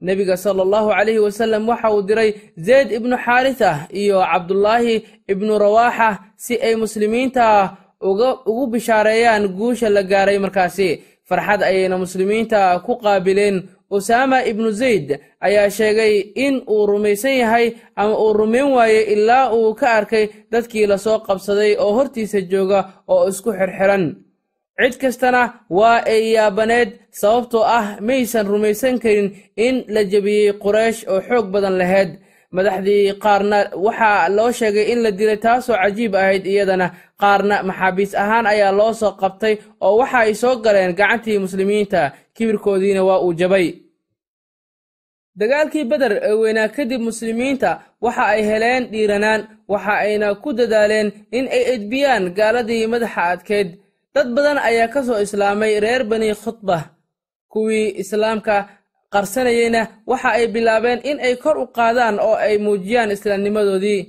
nebiga 0.07 0.37
sala 0.37 0.63
allahu 0.67 0.89
calayhi 0.97 1.19
wasallam 1.27 1.63
waxa 1.69 1.89
uu 1.95 2.03
diray 2.09 2.31
zeyd 2.67 2.89
ibnu 2.99 3.17
xaarisa 3.25 3.71
iyo 4.03 4.19
cabdulaahi 4.33 4.95
ibnu 5.33 5.53
rawaaxa 5.65 6.09
si 6.37 6.55
ay 6.67 6.75
muslimiinta 6.77 7.77
ugu 8.01 8.67
bishaareeyaan 8.73 9.49
guusha 9.59 9.89
la 9.91 10.03
gaaray 10.03 10.39
markaasi. 10.39 11.03
Farxad 11.29 11.61
ayayna 11.63 11.99
muslimiinta 11.99 12.79
ku 12.87 12.97
qaabileen. 13.03 13.57
Usaama 13.91 14.45
ibnu 14.51 14.71
zayd 14.71 15.19
ayaa 15.41 15.71
sheegay 15.71 16.33
in 16.37 16.55
uu 16.69 16.87
rumaysan 16.87 17.35
yahay 17.43 17.67
ama 17.97 18.15
uu 18.23 18.33
rumayn 18.33 18.69
waayey 18.77 19.13
ilaa 19.15 19.53
uu 19.53 19.75
ka 19.75 19.87
arkay 19.99 20.25
dadkii 20.53 20.87
la 20.87 20.99
soo 20.99 21.19
qabsaday 21.27 21.77
oo 21.81 21.93
hortiisa 21.97 22.41
jooga 22.41 22.81
oo 23.09 23.29
isku 23.29 23.51
xirxiran 23.53 24.05
cid 24.81 24.95
kastana 25.03 25.43
waa 25.79 25.99
ay 26.13 26.23
yaabaneed 26.37 26.91
sababtoo 27.21 27.65
ah 27.79 27.87
maysan 28.09 28.47
rumaysan 28.53 28.97
karin 29.03 29.29
in 29.67 29.75
la 29.95 30.03
jebiyey 30.13 30.53
quraysh 30.65 31.01
oo 31.13 31.21
xoog 31.29 31.47
badan 31.55 31.75
lahayd 31.81 32.11
madaxdii 32.57 33.13
qaarna 33.25 33.59
waxaa 33.87 34.29
loo 34.37 34.51
sheegay 34.59 34.87
in 34.93 34.99
la 35.05 35.11
dilay 35.19 35.37
taasoo 35.47 35.77
cajiib 35.83 36.15
ahayd 36.23 36.45
iyadana. 36.47 36.87
Qaarna 37.23 37.57
maxaabiis 37.69 38.13
ahaan 38.23 38.47
ayaa 38.53 38.73
loo 38.81 38.93
soo 39.01 39.13
qabtay 39.23 39.55
oo 39.85 39.95
waxa 40.01 40.19
ay 40.27 40.35
soo 40.43 40.55
galeen 40.65 40.93
gacantii 40.99 41.39
muslimiinta. 41.45 42.01
Kibirkoodiina 42.37 43.03
waa 43.09 43.21
uu 43.27 43.33
jabay. 43.41 43.67
Dagaalkii 45.39 45.85
beder 45.91 46.13
ee 46.29 46.33
weynaa 46.43 46.69
kadib 46.77 47.01
muslimiinta 47.09 47.71
waxa 48.05 48.25
ay 48.35 48.43
heleen 48.51 48.83
dhiiranaan 48.93 49.41
waxa 49.73 49.93
ayna 50.07 50.29
ku 50.43 50.51
dadaaleen 50.59 51.09
in 51.39 51.47
ay 51.57 51.63
edbiyaan 51.75 52.25
gaaladii 52.39 52.87
madaxa 52.93 53.23
adkeyd 53.35 53.69
dad 54.19 54.29
badan 54.37 54.59
ayaa 54.69 54.89
ka 54.95 55.01
soo 55.07 55.19
islaamay 55.27 55.73
reer 55.85 56.03
bani 56.11 56.29
khudbah 56.43 56.83
kuwii 57.53 57.95
islaamka 58.03 58.57
qarsanayeyna. 59.13 59.83
Waxa 60.11 60.29
ay 60.39 60.47
bilaabeen 60.55 61.01
in 61.11 61.19
ay 61.27 61.35
kor 61.43 61.57
u 61.63 61.67
qaadaan 61.77 62.17
oo 62.21 62.35
ay 62.47 62.55
muujiyaan 62.65 63.11
islaamnimadoodii. 63.17 64.01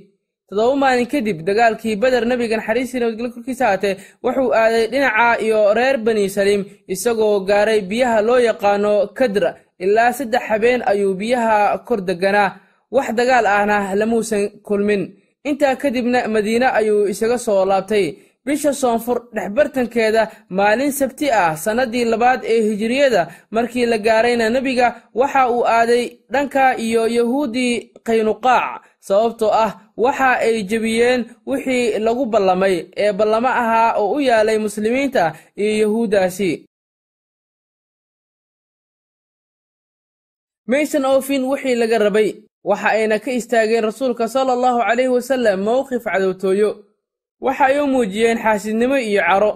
Toddoba 0.48 0.76
maalin 0.82 1.06
kadib 1.12 1.38
dagaalkii 1.48 1.96
beder 2.02 2.24
nebiga 2.30 2.56
naxariistii 2.56 3.00
nabadgelyo 3.00 3.30
korkiisa 3.34 3.64
haatee 3.70 3.94
wuxuu 4.24 4.50
aaday 4.60 4.84
dhinaca 4.92 5.26
iyo 5.44 5.60
reer 5.78 5.96
bani 6.06 6.24
saliim 6.36 6.62
isagoo 6.94 7.40
gaaray 7.48 7.80
biyaha 7.90 8.18
loo 8.28 8.38
yaqaano 8.48 8.92
kadra. 9.18 9.50
Ilaa 9.84 10.12
saddex 10.18 10.42
habeen 10.50 10.80
ayuu 10.90 11.14
biyaha 11.20 11.78
kor 11.86 12.00
deganaa. 12.08 12.50
Wax 12.94 13.08
dagaal 13.18 13.46
ahna 13.46 13.76
lamuusan 14.00 14.42
kulmin. 14.66 15.02
Intaa 15.48 15.76
kadibna 15.82 16.18
madiine 16.34 16.66
ayuu 16.78 17.06
isaga 17.12 17.38
soo 17.38 17.64
laabtay 17.70 18.04
bisha 18.46 18.72
soonfur 18.72 19.18
dhexbartankeeda 19.34 20.22
maalin 20.58 20.92
sabti 20.92 21.26
ah 21.42 21.56
sannadii 21.64 22.04
labaad 22.12 22.40
ee 22.44 22.60
hijiriyada 22.68 23.22
markii 23.50 23.86
la 23.86 23.98
gaarayna 23.98 24.50
nebiga 24.50 24.86
waxa 25.14 25.42
uu 25.50 25.64
aaday 25.66 26.04
dhanka 26.32 26.76
iyo 26.86 27.02
yahuuddii 27.18 27.74
qaynuqaac 28.06 28.82
sababtoo 29.08 29.52
ah 29.64 29.70
waxa 29.96 30.30
ay 30.46 30.62
jebiyeen 30.70 31.20
wixii 31.46 31.98
lagu 32.06 32.24
ballamay 32.32 32.74
ee 32.96 33.12
ballamo 33.12 33.48
ahaa 33.48 33.92
oo 34.00 34.12
u 34.16 34.20
yaalay 34.20 34.58
muslimiinta 34.58 35.24
iyo 35.56 35.72
yahuuddaasi 35.82 36.50
maysan 40.66 41.04
oofin 41.04 41.42
wixii 41.50 41.74
laga 41.74 41.98
rabay 41.98 42.28
waxa 42.64 42.88
ayna 42.96 43.18
ka 43.24 43.30
istaageen 43.32 43.84
rasuulka 43.84 44.28
sala 44.28 44.52
allahu 44.56 44.78
calayhi 44.88 45.12
wasallam 45.16 45.58
mowqif 45.68 46.04
cadowtooyo 46.04 46.70
waxa 47.40 47.64
ay 47.66 47.78
u 47.80 47.86
muujiyeen 47.86 48.38
xaasidnimo 48.38 48.96
iyo 48.98 49.22
caro 49.28 49.50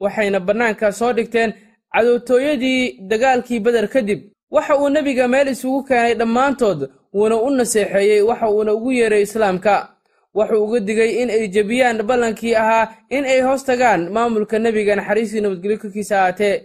waxayna 0.00 0.40
bannaanka 0.40 0.92
soo 0.92 1.12
dhigteen 1.12 1.52
cadowtooyadii 1.94 2.98
dagaalkii 3.08 3.60
beder 3.60 3.88
kadib. 3.88 4.20
Waxa 4.50 4.76
uu 4.78 4.88
nebiga 4.88 5.28
meel 5.28 5.48
isugu 5.48 5.82
keenay 5.84 6.14
dhammaantood 6.14 6.80
wuuna 7.14 7.36
u 7.36 7.50
naseexeeyey 7.50 8.22
waxa 8.22 8.50
uuna 8.50 8.72
ugu 8.74 8.92
yeeray 8.92 9.22
islaamka. 9.22 9.88
Wuxuu 10.34 10.64
uga 10.64 10.80
digay 10.80 11.10
in 11.22 11.30
ay 11.30 11.48
jebiyaan 11.48 12.02
ballankii 12.02 12.54
ahaa 12.54 12.88
in 13.10 13.24
ay 13.24 13.40
hoos 13.40 13.64
tagaan 13.64 14.10
maamulka 14.12 14.58
nebiga 14.58 14.96
naxariistii 14.96 15.40
nabadgelyo 15.40 15.78
korkiisa 15.78 16.18
ahaatee. 16.20 16.62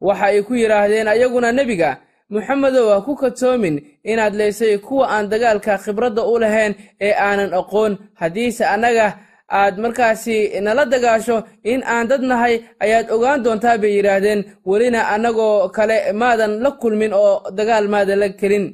Waxa 0.00 0.24
ay 0.26 0.42
ku 0.42 0.54
yidhaahdeen 0.54 1.08
ayaguna 1.08 1.52
nebiga 1.52 2.00
moxamedow 2.30 2.88
ha 2.90 3.00
ku 3.00 3.14
kadsoomin 3.16 3.76
inaad 4.04 4.34
leysay 4.34 4.78
kuwa 4.78 5.06
aan 5.10 5.28
dagaalka 5.28 5.78
khibradda 5.78 6.22
u 6.24 6.38
lahayn 6.38 6.74
ee 7.00 7.12
aanan 7.14 7.54
aqoon. 7.54 7.98
Haddiise 8.14 8.64
annaga 8.66 9.18
aad 9.48 9.74
markaasi 9.78 10.36
nala 10.64 10.84
dagaasho 10.92 11.36
in 11.72 11.80
aan 11.84 12.08
dad 12.08 12.22
nahay 12.30 12.54
ayaad 12.84 13.06
ogaan 13.14 13.42
doontaa 13.44 13.78
bay 13.82 13.92
yidhaahdeen. 13.96 14.40
Welina 14.66 15.00
annagoo 15.14 15.68
kale 15.76 15.96
maadan 16.20 16.52
la 16.64 16.70
kulmin 16.80 17.12
oo 17.12 17.34
dagaal 17.58 17.86
maadan 17.88 18.18
la 18.22 18.28
kelin 18.40 18.66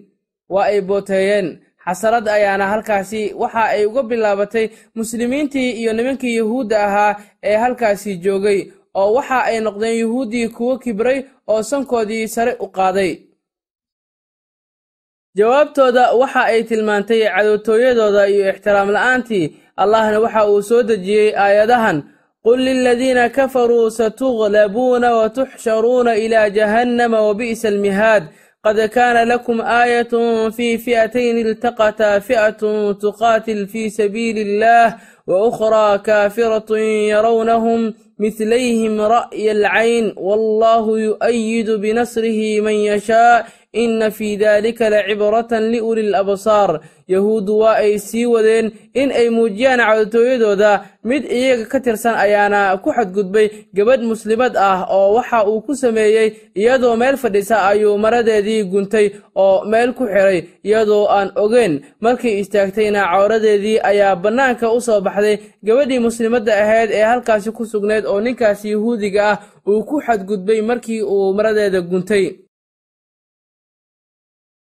waa 0.53 0.65
ay 0.71 0.81
booteeyeen. 0.89 1.49
Xasarad 1.85 2.27
ayaana 2.29 2.67
halkaasi 2.73 3.21
waxa 3.43 3.63
ay 3.75 3.87
uga 3.87 4.03
bilaabatay 4.03 4.67
muslimiintii 4.95 5.71
iyo 5.81 5.93
nimankii 5.93 6.37
yuhuudda 6.37 6.77
ahaa 6.87 7.13
ee 7.43 7.57
halkaasi 7.57 8.17
joogay 8.25 8.61
oo 8.95 9.13
waxa 9.17 9.39
ay 9.49 9.61
noqdeen 9.61 9.99
yuhuuddii 10.03 10.49
kuwo 10.49 10.79
kibray 10.79 11.19
oo 11.47 11.63
sankoodii 11.63 12.29
sare 12.29 12.53
u 12.65 12.67
qaaday. 12.77 13.13
Jawaabtooda 15.39 16.05
waxa 16.21 16.43
ay 16.53 16.61
tilmaantay 16.69 17.21
cadowtooyadooda 17.35 18.23
iyo 18.33 18.45
ixtiraam 18.53 18.89
la'aantii 18.97 19.45
allahna 19.85 20.21
waxa 20.25 20.43
uu 20.51 20.63
soo 20.71 20.83
dejiyey 20.91 21.31
aayadahan 21.45 22.03
qul 22.47 22.59
liladiina 22.69 23.29
kafaruu 23.37 23.91
satuglabuuna 23.99 25.15
watuxsharuuna 25.19 26.17
ilaa 26.25 26.49
jahannama 26.59 27.19
wabi'sa 27.29 27.69
almihaad 27.69 28.25
qad 28.65 28.79
kaana 28.97 29.25
lakum 29.25 29.61
aayatun 29.61 30.53
fii 30.57 30.79
fi'atayn 30.85 31.39
iltaqataa 31.45 32.21
fi'atun 32.29 32.99
tuqaatil 33.05 33.67
fii 33.73 33.91
sabiili 33.91 34.41
illaah 34.47 34.99
wa 35.31 35.47
ukhraa 35.49 35.99
kaafiratun 36.09 36.83
yarownahum 37.13 37.95
midlayhim 38.19 38.99
ra'ya 39.15 39.53
alcayn 39.59 40.13
wallahu 40.29 40.99
yu'ayidu 40.99 41.79
binasrihi 41.79 42.61
man 42.67 42.75
yashaa 42.91 43.47
inna 43.73 44.11
fii 44.11 44.37
daalika 44.37 44.91
la 44.91 45.03
cibratan 45.07 45.71
liuli 45.71 46.03
l 46.11 46.15
absaar. 46.15 46.81
Yahuuddu 47.09 47.59
waa 47.59 47.75
ay 47.81 47.99
sii 47.99 48.27
wadeen 48.27 48.71
in 48.95 49.11
ay 49.13 49.29
muujiyaan 49.31 49.81
cawdatooyadooda 49.81 50.85
mid 51.05 51.25
iyaga 51.25 51.65
ka 51.65 51.81
tirsan 51.81 52.15
ayaana 52.15 52.77
ku 52.85 52.93
xadgudbay 52.93 53.49
gabadh 53.75 54.03
muslimad 54.05 54.53
ah 54.57 54.85
oo 54.93 55.15
waxa 55.17 55.45
uu 55.49 55.61
ku 55.65 55.73
sameeyey 55.77 56.33
iyadoo 56.55 56.97
meel 56.97 57.17
fadhiisa 57.17 57.65
ayuu 57.69 57.97
maradeedii 57.99 58.65
guntay 58.65 59.11
oo 59.35 59.65
meel 59.65 59.93
ku 59.97 60.05
xiray 60.05 60.45
iyadoo 60.65 61.09
aan 61.09 61.33
ogeyn. 61.37 61.81
Markii 62.01 62.39
istaagtayna 62.41 63.05
cawradeedii 63.09 63.81
ayaa 63.83 64.17
bannaanka 64.17 64.73
u 64.73 64.81
soo 64.81 65.01
baxday. 65.01 65.39
Gabadhii 65.65 65.99
muslimadda 65.99 66.53
ahayd 66.63 66.91
ee 66.93 67.03
halkaasi 67.05 67.53
ku 67.53 67.65
sugnayd 67.67 68.05
oo 68.07 68.21
ninkaas 68.21 68.65
yahuudiga 68.65 69.31
ah 69.31 69.39
uu 69.69 69.81
ku 69.85 70.01
xadgudbay 70.01 70.61
markii 70.61 71.03
uu 71.03 71.33
maradeeda 71.35 71.81
guntay 71.81 72.48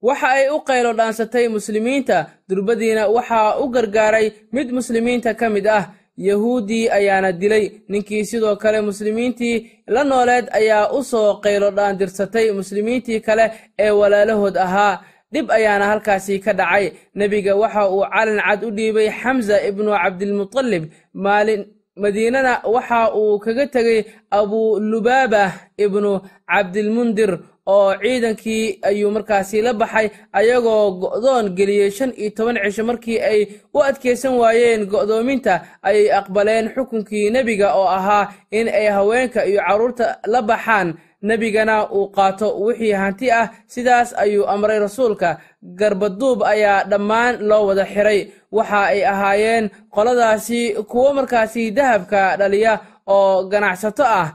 waxa 0.08 0.28
ay 0.38 0.46
u 0.56 0.60
qaylo 0.70 0.92
dhaansatay 1.00 1.46
muslimiinta 1.56 2.18
durbadiina 2.50 3.04
waxaa 3.16 3.58
u 3.64 3.66
gargaaray 3.76 4.28
mid 4.56 4.68
muslimiinta 4.78 5.34
ka 5.40 5.50
mid 5.50 5.68
ah. 5.68 5.86
Yahuuddii 6.18 6.90
ayaana 6.98 7.32
dilay 7.32 7.66
ninkii 7.90 8.26
sidoo 8.26 8.56
kale 8.56 8.82
muslimiintii 8.82 9.56
la 9.88 10.04
nooleed 10.04 10.46
ayaa 10.60 10.92
u 10.98 11.04
soo 11.04 11.40
qaylo 11.44 11.72
dhaandirsatay 11.78 12.52
muslimiintii 12.60 13.20
kale 13.28 13.46
ee 13.80 13.90
walaalahood 14.00 14.56
ahaa. 14.58 15.02
Dhib 15.34 15.48
ayaana 15.52 15.86
halkaasi 15.92 16.40
ka 16.40 16.54
dhacay. 16.54 16.92
Nebiga 17.16 17.56
waxa 17.56 17.90
uu 17.90 18.04
calin 18.14 18.40
cad 18.48 18.64
u 18.68 18.72
dhiibay 18.78 19.10
xamsa 19.22 19.56
ibnu 19.70 19.92
cabdilmutalib 20.04 20.84
maalin 21.14 21.62
madiinana 22.02 22.54
waxa 22.76 23.00
uu 23.20 23.40
kaga 23.40 23.66
tegey 23.74 24.00
abulubaaba 24.40 25.44
ibnu 25.86 26.12
cabdilmundir 26.52 27.32
oo 27.66 27.94
ciidankii 28.02 28.80
ayuu 28.90 29.12
markaasi 29.12 29.62
la 29.62 29.74
baxay 29.74 30.10
ayagoo 30.34 30.92
go'doon 31.02 31.46
geliyey 31.58 31.92
shan 31.92 32.12
iyo 32.18 32.30
toban 32.36 32.58
cisho 32.64 32.84
markii 32.84 33.20
ay 33.20 33.40
u 33.74 33.80
adkaysan 33.90 34.34
waayeen 34.42 34.86
go'doominta 34.92 35.62
ayay 35.84 36.12
aqbaleen 36.20 36.70
xukunkii 36.76 37.30
nebiga 37.30 37.74
oo 37.76 37.88
ahaa 37.88 38.34
in 38.52 38.68
ay 38.68 38.88
haweenka 38.90 39.46
iyo 39.46 39.62
carruurta 39.68 40.18
la 40.28 40.42
baxaan. 40.42 40.94
Nebigana 41.22 41.86
uu 41.94 42.08
qaato 42.10 42.48
wixii 42.66 42.92
hanti 42.98 43.30
ah 43.32 43.52
sidaas 43.68 44.10
ayuu 44.18 44.48
amray 44.50 44.80
rasuulka. 44.80 45.38
Garbaduub 45.80 46.42
ayaa 46.44 46.84
dhammaan 46.90 47.38
loo 47.50 47.68
wada 47.68 47.86
xiray. 47.86 48.20
Waxa 48.52 48.82
ay 48.90 49.06
ahaayeen 49.06 49.70
qoladaasi 49.94 50.74
kuwo 50.90 51.14
markaasi 51.14 51.72
dahabka 51.72 52.38
dhaliya 52.38 52.74
oo 53.08 53.44
ganacsato 53.52 54.04
ah 54.04 54.34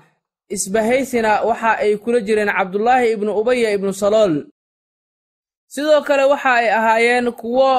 isbahaysina 0.55 1.43
waxa 1.49 1.71
ay 1.83 1.97
kula 2.03 2.21
jireen 2.27 2.51
cabdulaahi 2.59 3.13
ibnu 3.15 3.31
ubaya 3.41 3.69
ibnu 3.77 3.93
salool. 3.93 4.35
Sidoo 5.73 6.01
kale 6.07 6.25
waxa 6.33 6.53
ay 6.61 6.69
ahaayeen 6.79 7.33
kuwo 7.33 7.71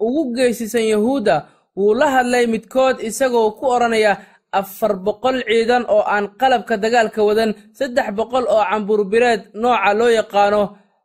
ugu 0.00 0.22
geysisan 0.36 0.84
yahuudda. 0.92 1.36
Wuu 1.76 1.94
la 1.94 2.06
hadlay 2.10 2.46
midkood 2.46 2.96
isagoo 3.08 3.50
ku 3.58 3.66
odhanaya 3.74 4.12
afar 4.52 4.96
boqol 5.06 5.38
ciidan 5.46 5.84
oo 5.88 6.02
aan 6.14 6.26
qalabka 6.40 6.74
dagaalka 6.76 7.22
wadan 7.28 7.54
saddex 7.78 8.08
boqol 8.18 8.44
oo 8.50 8.62
camburbireed 8.70 9.40
nooca 9.54 9.94
loo 9.98 10.10
yaqaano 10.18 10.62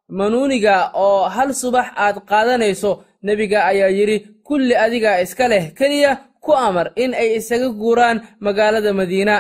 manuuniga 0.10 0.75
oo 0.94 1.30
hal 1.36 1.54
subax 1.54 1.88
aad 1.96 2.18
qaadanayso. 2.30 2.92
Nebiga 3.25 3.65
ayaa 3.72 3.89
yidhi 3.98 4.18
kulli 4.48 4.75
adiga 4.86 5.22
iska 5.22 5.48
leh 5.48 5.74
keliya 5.77 6.12
ku 6.44 6.51
amar 6.54 6.88
in 6.96 7.13
ay 7.13 7.30
isaga 7.38 7.70
guuraan 7.70 8.18
magaalada 8.46 8.94
madiina 8.94 9.36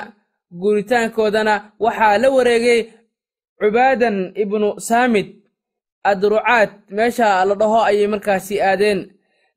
guuritaankoodana 0.61 1.53
waxaa 1.83 2.17
la 2.21 2.27
wareegay 2.35 2.81
cubaadan 3.59 4.17
ibnu 4.43 4.67
saamid. 4.87 5.27
Adrucaad 6.11 6.69
meesha 6.95 7.45
la 7.47 7.55
dhaho 7.55 7.79
ayay 7.89 8.07
markaasi 8.13 8.55
aadeen. 8.61 8.99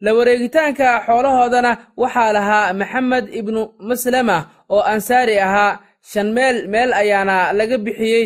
La 0.05 0.11
wareegitaanka 0.17 0.89
xoolahoodana 1.07 1.73
waxaa 2.03 2.33
lahaa 2.37 2.73
maxamed 2.81 3.25
ibnu 3.39 3.61
maslama 3.89 4.37
oo 4.75 4.81
ansaari 4.93 5.37
ahaa. 5.47 5.73
Shan 6.11 6.29
meel 6.37 6.57
meel 6.73 6.91
ayaana 7.01 7.53
laga 7.59 7.77
bixiyey. 7.85 8.25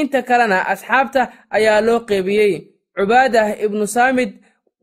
Inta 0.00 0.20
kalena 0.28 0.58
asxaabta 0.72 1.22
ayaa 1.56 1.80
loo 1.86 2.00
qeybiyey. 2.08 2.52
Cubaadah 2.96 3.48
ibnu 3.64 3.84
saamid 3.94 4.30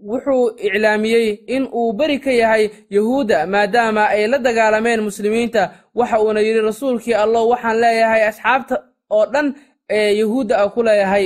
wuxuu 0.07 0.51
iclaamiyey 0.65 1.27
in 1.47 1.67
uu 1.73 1.93
beri 1.93 2.19
ka 2.19 2.31
yahay 2.31 2.69
yuhuudda 2.89 3.47
maadaama 3.47 4.03
ay 4.09 4.27
la 4.27 4.37
dagaalameen 4.37 5.01
muslimiinta. 5.01 5.71
Waxa 5.95 6.19
uuna 6.21 6.39
yidhi 6.39 6.61
rasuulkii 6.61 7.13
allah 7.13 7.41
waxaan 7.47 7.77
leeyahay 7.81 8.23
asxaabta 8.27 8.75
oo 9.09 9.25
dhan 9.25 9.47
ee 9.89 10.11
yuhuudda 10.19 10.57
a 10.63 10.69
ku 10.69 10.83
leeyahay. 10.83 11.25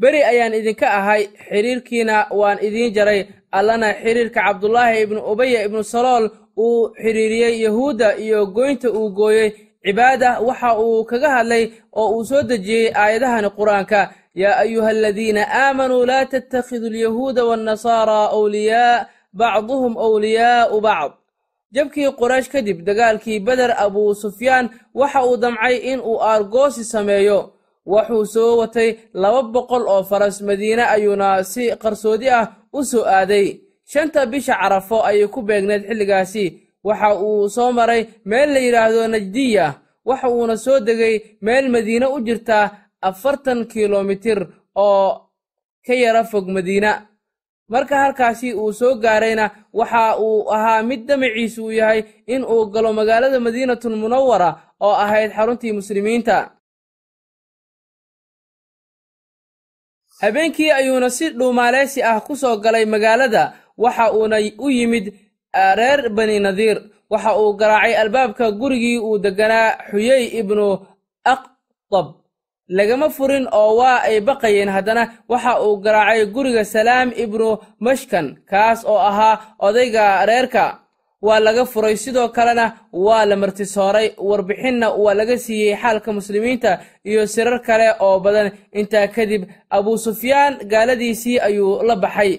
Beri 0.00 0.22
ayaan 0.30 0.54
idinka 0.54 0.86
ahay 0.98 1.22
xidhiirkiina 1.48 2.16
waan 2.40 2.58
idiin 2.66 2.94
jaray. 2.94 3.20
Allana 3.52 3.88
xidhiirka 4.02 4.40
cabdulaahi 4.46 5.00
ibnu 5.02 5.20
ubaya 5.32 5.64
ibnu 5.66 5.82
salool 5.84 6.30
uu 6.56 6.90
xidhiiriyey 7.02 7.54
yuhuudda 7.64 8.16
iyo 8.24 8.46
goynta 8.46 8.88
uu 8.92 9.10
gooyey. 9.10 9.50
Cibaada 9.84 10.40
waxa 10.40 10.78
uu 10.78 11.04
kaga 11.04 11.28
hadlay 11.36 11.64
oo 11.92 12.08
uu 12.16 12.24
soo 12.24 12.42
dejiyey 12.42 12.92
aayadahani 12.94 13.48
qur'aanka 13.58 14.00
yaa 14.40 14.56
ayuha 14.64 14.88
aladiina 14.96 15.42
aamanuu 15.62 16.04
laa 16.10 16.24
tattakhiduu 16.32 16.88
alyahuuda 16.92 17.44
waannasaaraa 17.48 18.26
awliyaa 18.38 19.06
bacduhum 19.40 19.92
awliyaa'u 20.06 20.80
bacd 20.86 21.12
jabkii 21.76 22.10
quraysh 22.20 22.48
kadib 22.54 22.78
dagaalkii 22.88 23.38
beder 23.46 23.70
abuu 23.84 24.14
sufyaan 24.14 24.66
waxa 24.94 25.20
uu 25.28 25.36
damcay 25.42 25.76
in 25.92 26.00
uu 26.00 26.18
aargoosi 26.30 26.84
sameeyo 26.84 27.38
wuxuu 27.92 28.24
soo 28.34 28.56
watay 28.60 28.90
laba 29.22 29.42
boqol 29.54 29.84
oo 29.94 30.02
faras 30.10 30.36
madiine 30.48 30.82
ayuuna 30.94 31.44
si 31.44 31.64
qarsoodi 31.82 32.28
ah 32.38 32.44
u 32.72 32.84
soo 32.90 33.04
aaday 33.16 33.46
shanta 33.92 34.26
bisha 34.26 34.54
carafo 34.60 34.96
ayay 35.08 35.26
ku 35.34 35.40
beegneed 35.48 35.82
xilligaasi 35.88 36.44
waxa 36.84 37.08
uu 37.26 37.48
soo 37.56 37.70
maray 37.78 38.02
meel 38.24 38.48
la 38.54 38.60
yidhaahdo 38.66 39.08
najdiya 39.14 39.66
waxa 40.08 40.28
uuna 40.30 40.56
soo 40.56 40.80
degay 40.80 41.14
meel 41.46 41.66
madiine 41.74 42.06
u 42.06 42.20
jirta 42.26 42.58
afartan 43.00 43.66
kilomitir 43.66 44.46
oo 44.74 45.30
ka 45.86 45.94
yara 45.94 46.24
fog 46.24 46.46
madiina. 46.48 47.06
Marka 47.68 47.96
halkaasi 48.02 48.54
uu 48.54 48.72
soo 48.72 48.94
gaarayna 48.96 49.50
waxa 49.72 50.16
uu 50.18 50.48
ahaa 50.54 50.82
mid 50.82 51.06
damaciisu 51.06 51.64
uu 51.64 51.70
yahay 51.70 52.00
in 52.26 52.42
uu 52.44 52.66
galo 52.72 52.92
magaalada 52.92 53.40
madiinatul 53.40 53.96
munawara 53.96 54.50
oo 54.80 54.92
ahayd 55.04 55.30
xaruntii 55.36 55.72
muslimiinta. 55.72 56.36
Habeenkii 60.20 60.70
ayuuna 60.70 61.10
si 61.10 61.28
dhuumaaleysi 61.30 62.02
ah 62.02 62.20
ku 62.20 62.36
soo 62.36 62.56
galay 62.56 62.84
magaalada 62.86 63.54
waxa 63.76 64.12
uuna 64.12 64.36
u 64.58 64.70
yimid 64.70 65.14
reer 65.78 66.08
bani 66.10 66.40
nadiir. 66.40 66.78
Waxa 67.10 67.36
uu 67.40 67.52
garaacay 67.60 67.94
albaabka 67.96 68.50
gurigii 68.52 68.98
uu 68.98 69.18
degganaa 69.18 69.68
xuyey 69.90 70.24
ibnu 70.40 70.66
aqtab 71.24 72.06
lagama 72.68 73.08
furin 73.10 73.46
oo 73.52 73.76
waa 73.80 74.02
ay 74.08 74.20
baqayeen 74.20 74.68
haddana 74.76 75.02
waxa 75.28 75.52
uu 75.64 75.76
garaacay 75.84 76.26
guriga 76.34 76.64
salaam 76.64 77.08
ibnu 77.24 77.48
mashkan 77.80 78.26
kaas 78.50 78.84
oo 78.84 78.98
ahaa 79.10 79.40
odayga 79.66 80.26
reerka. 80.26 80.64
Waa 81.26 81.40
laga 81.40 81.64
furay 81.66 81.96
sidoo 81.96 82.28
kalena 82.28 82.64
waa 82.92 83.24
la 83.26 83.36
martisooray 83.36 84.08
warbixinna 84.28 84.86
waa 85.02 85.14
laga 85.14 85.36
siiyey 85.38 85.74
xaalka 85.82 86.12
muslimiinta 86.12 86.78
iyo 87.04 87.26
sirar 87.26 87.58
kale 87.66 87.88
oo 88.00 88.20
badan. 88.20 88.48
Intaa 88.72 89.06
kadib 89.08 89.42
abuu 89.70 89.98
sufyaan 89.98 90.54
gaaladiisii 90.70 91.38
ayuu 91.40 91.82
la 91.82 91.96
baxay. 91.96 92.32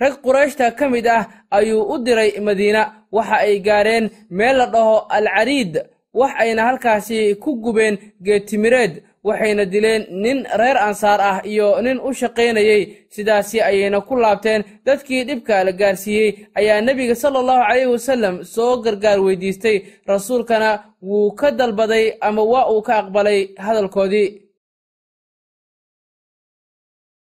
Rag 0.00 0.14
qurayshta 0.24 0.70
ka 0.78 0.88
mid 0.88 1.06
ah 1.06 1.22
ayuu 1.50 1.82
u 1.92 1.98
diray 2.04 2.30
madiina 2.40 2.82
waxa 3.12 3.36
ay 3.46 3.60
gaareen 3.66 4.10
meel 4.30 4.56
la 4.58 4.66
dhaho 4.66 4.96
alcariid 5.16 5.72
wax 6.14 6.32
ayna 6.42 6.62
halkaasi 6.68 7.34
ku 7.42 7.50
gubeen 7.62 7.94
geedtimireed 8.24 9.02
waxayna 9.26 9.64
dileen 9.72 10.02
nin 10.22 10.38
reer 10.60 10.76
ansaar 10.86 11.20
ah 11.30 11.38
iyo 11.52 11.68
nin 11.86 11.98
u 12.08 12.10
shaqaynayey 12.20 12.82
sidaasi 13.14 13.58
ayayna 13.68 14.00
ku 14.08 14.14
laabteen. 14.22 14.62
Dadkii 14.86 15.22
dhibka 15.28 15.64
la 15.66 15.72
gaarsiiyey 15.80 16.30
ayaa 16.58 16.80
nebiga 16.86 17.14
sala 17.22 17.38
allahu 17.42 17.62
calayhi 17.68 17.90
wasallam 17.94 18.34
soo 18.54 18.72
gargaar 18.84 19.18
weydiistay. 19.26 19.76
Rasuulkana 20.10 20.70
wuu 21.08 21.30
ka 21.40 21.48
dalbaday 21.58 22.04
ama 22.26 22.42
waa 22.52 22.66
uu 22.72 22.82
ka 22.86 22.92
aqbalay 23.02 23.40
hadalkoodii. 23.64 24.28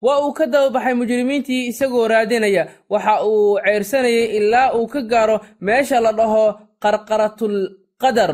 Waa 0.05 0.19
uu 0.27 0.33
ka 0.39 0.45
dababaxay 0.53 0.95
mujrimiintii 1.01 1.67
isagoo 1.71 2.09
raadinaya. 2.13 2.65
Waxa 2.93 3.15
uu 3.27 3.59
ceyrsanayay 3.65 4.27
ilaa 4.39 4.73
uu 4.77 4.87
ka 4.93 5.01
gaaro 5.11 5.37
meesha 5.67 6.01
la 6.05 6.13
dhaho 6.19 6.45
qarqaratul 6.83 7.57
qadar 8.03 8.33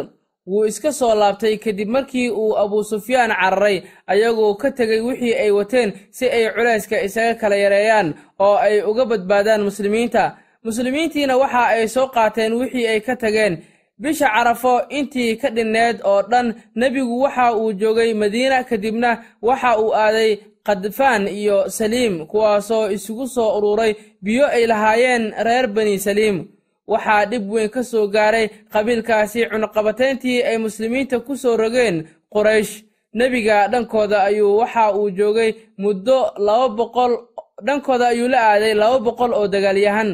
wuu 0.50 0.64
iska 0.70 0.92
soo 0.92 1.14
laabtay 1.20 1.56
kadib 1.64 1.88
markii 1.88 2.30
uu 2.30 2.56
abuu 2.62 2.84
sufyaan 2.84 3.30
cararay 3.40 3.76
ayagoo 4.12 4.54
ka 4.60 4.68
tegay 4.78 5.00
wixii 5.00 5.34
ay 5.42 5.50
wateen 5.58 5.92
si 6.16 6.24
ay 6.36 6.44
culayska 6.54 6.96
isaga 7.06 7.34
kala 7.40 7.56
yareeyaan 7.64 8.08
oo 8.46 8.56
ay 8.66 8.80
uga 8.90 9.04
badbaadaan 9.10 9.62
muslimiinta. 9.68 10.24
Muslimiintiina 10.64 11.34
waxa 11.42 11.62
ay 11.74 11.88
soo 11.88 12.06
qaateen 12.14 12.52
wixii 12.60 12.86
ay 12.92 13.00
ka 13.00 13.14
tageen. 13.16 13.54
Bisha 14.02 14.28
carafo 14.34 14.74
intii 14.98 15.36
ka 15.40 15.48
dhinneed 15.50 15.96
oo 16.04 16.22
dhan 16.30 16.54
nebigu 16.74 17.20
waxa 17.22 17.52
uu 17.56 17.72
joogay 17.80 18.14
madiina 18.14 18.64
kadibna 18.64 19.10
waxa 19.42 19.70
uu 19.82 19.92
aaday 19.94 20.30
kadfaan 20.66 21.28
iyo 21.28 21.68
saliim 21.70 22.26
kuwaasoo 22.26 22.90
isugu 22.90 23.26
soo 23.28 23.58
ururay 23.58 23.94
biyo 24.22 24.46
ay 24.46 24.66
lahaayeen 24.66 25.34
reer 25.46 25.66
bani 25.66 25.98
saliim 25.98 26.36
waxaa 26.92 27.24
dhib 27.30 27.44
weyn 27.52 27.68
ka 27.74 27.82
soo 27.90 28.06
gaaray 28.14 28.46
qabiilkaasi 28.72 29.40
cunaqabatayntii 29.50 30.42
ay 30.48 30.56
muslimiinta 30.58 31.20
ku 31.26 31.36
soo 31.36 31.56
rogeen 31.56 31.96
quraysh. 32.32 32.74
Nebiga 33.18 33.68
dhankooda 33.72 34.18
ayuu 34.28 34.58
waxa 34.60 34.92
uu 34.98 35.10
joogay 35.18 35.50
muddo 35.82 36.18
laba 36.46 36.68
boqol 36.78 37.12
dhankooda 37.66 38.06
ayuu 38.12 38.28
la 38.28 38.38
aaday 38.52 38.74
laba 38.74 38.98
boqol 39.06 39.32
oo 39.38 39.46
dagaalyahan. 39.48 40.10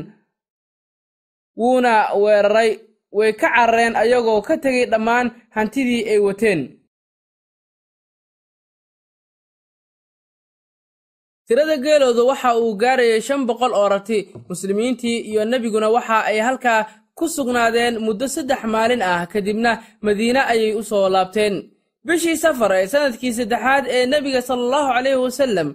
Wuuna 1.56 2.14
weeraray 2.22 2.70
way 3.12 3.32
ka 3.32 3.48
carareen 3.54 3.94
ayagoo 3.96 4.40
ka 4.42 4.54
tegay 4.62 4.86
dhammaan 4.92 5.30
hantidii 5.54 6.02
ay 6.12 6.18
wateen 6.18 6.60
tirada 11.48 11.76
geelooda 11.84 12.22
waxa 12.30 12.50
uu 12.60 12.74
gaarayay 12.82 13.20
shan 13.26 13.40
boqol 13.48 13.72
oo 13.80 13.88
rati. 13.94 14.18
Muslimiintii 14.50 15.18
iyo 15.30 15.42
nebiguna 15.44 15.88
waxa 15.96 16.18
ay 16.30 16.38
halkaa 16.46 16.80
ku 17.18 17.24
sugnaadeen 17.28 17.94
muddo 18.06 18.26
saddex 18.34 18.60
maalin 18.74 19.02
ah 19.02 19.26
kadibna 19.32 19.72
madiine 20.04 20.40
ayay 20.52 20.72
u 20.80 20.82
soo 20.90 21.08
laabteen. 21.14 21.54
Bishii 22.06 22.36
safar 22.36 22.72
ee 22.72 22.86
sannadkii 22.92 23.32
saddexaad 23.38 23.84
ee 23.96 24.06
nebiga 24.12 24.40
sala 24.42 24.62
allahu 24.66 24.88
calayhi 24.94 25.20
wasallam 25.26 25.68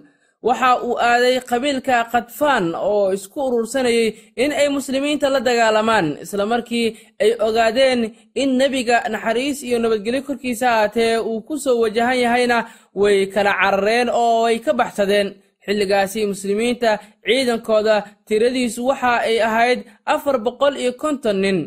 waxa 0.48 0.70
uu 0.86 0.94
aaday 1.10 1.36
qabiilka 1.50 1.96
khadfaan 2.12 2.66
oo 2.90 3.12
isku 3.16 3.38
urursanayay 3.46 4.08
in 4.42 4.50
ay 4.60 4.68
muslimiinta 4.76 5.26
la 5.34 5.40
dagaalamaan 5.48 6.06
islamarkii 6.24 6.86
ay 7.22 7.30
ogaadeen 7.46 8.00
in 8.42 8.50
nebiga 8.60 8.96
naxariis 9.12 9.58
iyo 9.68 9.78
nabadgelyo 9.82 10.22
korkiisa 10.28 10.66
aatee 10.80 11.18
uu 11.18 11.40
ku 11.48 11.54
soo 11.64 11.76
wajahan 11.82 12.18
yahayna 12.24 12.58
way 13.00 13.26
kala 13.34 13.52
carareen 13.60 14.08
oo 14.22 14.42
way 14.44 14.56
ka 14.64 14.72
baxsadeen 14.80 15.28
xilligaasi 15.64 16.26
muslimiinta 16.32 16.98
ciidankooda 17.26 17.96
tiradiisu 18.28 18.86
waxa 18.90 19.12
ay 19.28 19.36
ahayd 19.48 19.78
afar 20.14 20.36
boqol 20.46 20.74
iyo 20.76 20.92
konton 21.02 21.38
nin. 21.44 21.58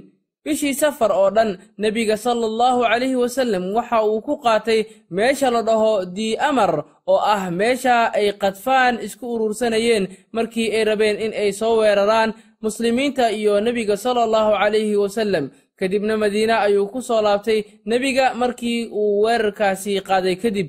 Bishii 0.43 0.73
safar 0.75 1.11
oo 1.15 1.29
dhan 1.31 1.55
nebiga 1.79 2.17
sala 2.19 2.43
allahu 2.51 2.83
calayhi 2.83 3.15
wasallam 3.15 3.63
waxa 3.75 4.03
uu 4.03 4.19
ku 4.21 4.33
qaatay 4.43 4.79
meesha 5.09 5.47
la 5.51 5.61
dhaho 5.63 6.03
dii 6.15 6.35
amar 6.49 6.83
oo 7.07 7.19
ah 7.35 7.47
meesha 7.51 8.11
ay 8.11 8.27
kadfaan 8.41 8.99
isku 9.05 9.23
urursanayeen 9.33 10.07
markii 10.35 10.67
ay 10.75 10.83
rabeen 10.83 11.15
in 11.25 11.31
ay 11.33 11.51
soo 11.55 11.79
weeraraan 11.79 12.33
muslimiinta 12.61 13.31
iyo 13.31 13.61
nebiga 13.63 13.95
sala 13.97 14.23
allahu 14.27 14.51
calayhi 14.59 14.95
wasallam 14.99 15.45
kadibna 15.79 16.17
madiine 16.19 16.53
ayuu 16.65 16.87
ku 16.91 16.99
soo 17.01 17.21
laabtay 17.23 17.63
nebiga 17.87 18.33
markii 18.35 18.91
uu 18.91 19.23
weerarkaasi 19.23 20.01
qaaday 20.03 20.35
kadib 20.43 20.67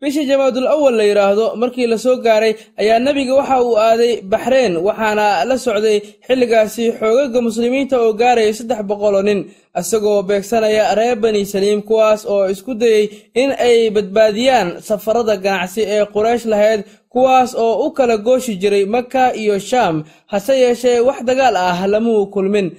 bishii 0.00 0.26
jamaadul 0.30 0.66
awal 0.74 0.94
la 0.94 1.02
yidhaahdo 1.04 1.56
markii 1.56 1.86
la 1.86 1.98
soo 1.98 2.16
gaaray 2.16 2.54
ayaa 2.80 2.98
nebiga 2.98 3.34
waxa 3.34 3.62
uu 3.62 3.76
aaday 3.78 4.20
baxreen 4.32 4.76
waxaana 4.86 5.44
la 5.48 5.56
socday 5.58 5.98
xilligaasi 6.26 6.84
xoogaga 7.00 7.40
muslimiinta 7.46 7.96
oo 8.04 8.12
gaaraya 8.20 8.54
saddex 8.58 8.80
boqoloo 8.90 9.22
nin 9.28 9.40
isagoo 9.80 10.22
beegsanaya 10.28 10.94
reer 10.98 11.16
bani 11.22 11.42
saliim 11.52 11.82
kuwaas 11.88 12.20
oo 12.26 12.46
isku 12.54 12.74
dayey 12.74 13.04
in 13.42 13.50
ay 13.66 13.90
badbaadiyaan 13.96 14.68
safarada 14.88 15.36
ganacsi 15.44 15.82
ee 15.94 16.04
quraysh 16.14 16.44
lahayd 16.52 16.80
kuwaas 17.12 17.50
oo 17.64 17.74
u 17.86 17.90
kala 17.90 18.16
gooshi 18.26 18.54
jiray 18.62 18.84
maka 18.86 19.22
iyo 19.34 19.58
shaam. 19.58 20.04
Hase 20.26 20.54
yeeshee 20.62 21.00
wax 21.00 21.18
dagaal 21.28 21.56
ah 21.56 21.86
lamuu 21.92 22.26
kulmin. 22.34 22.70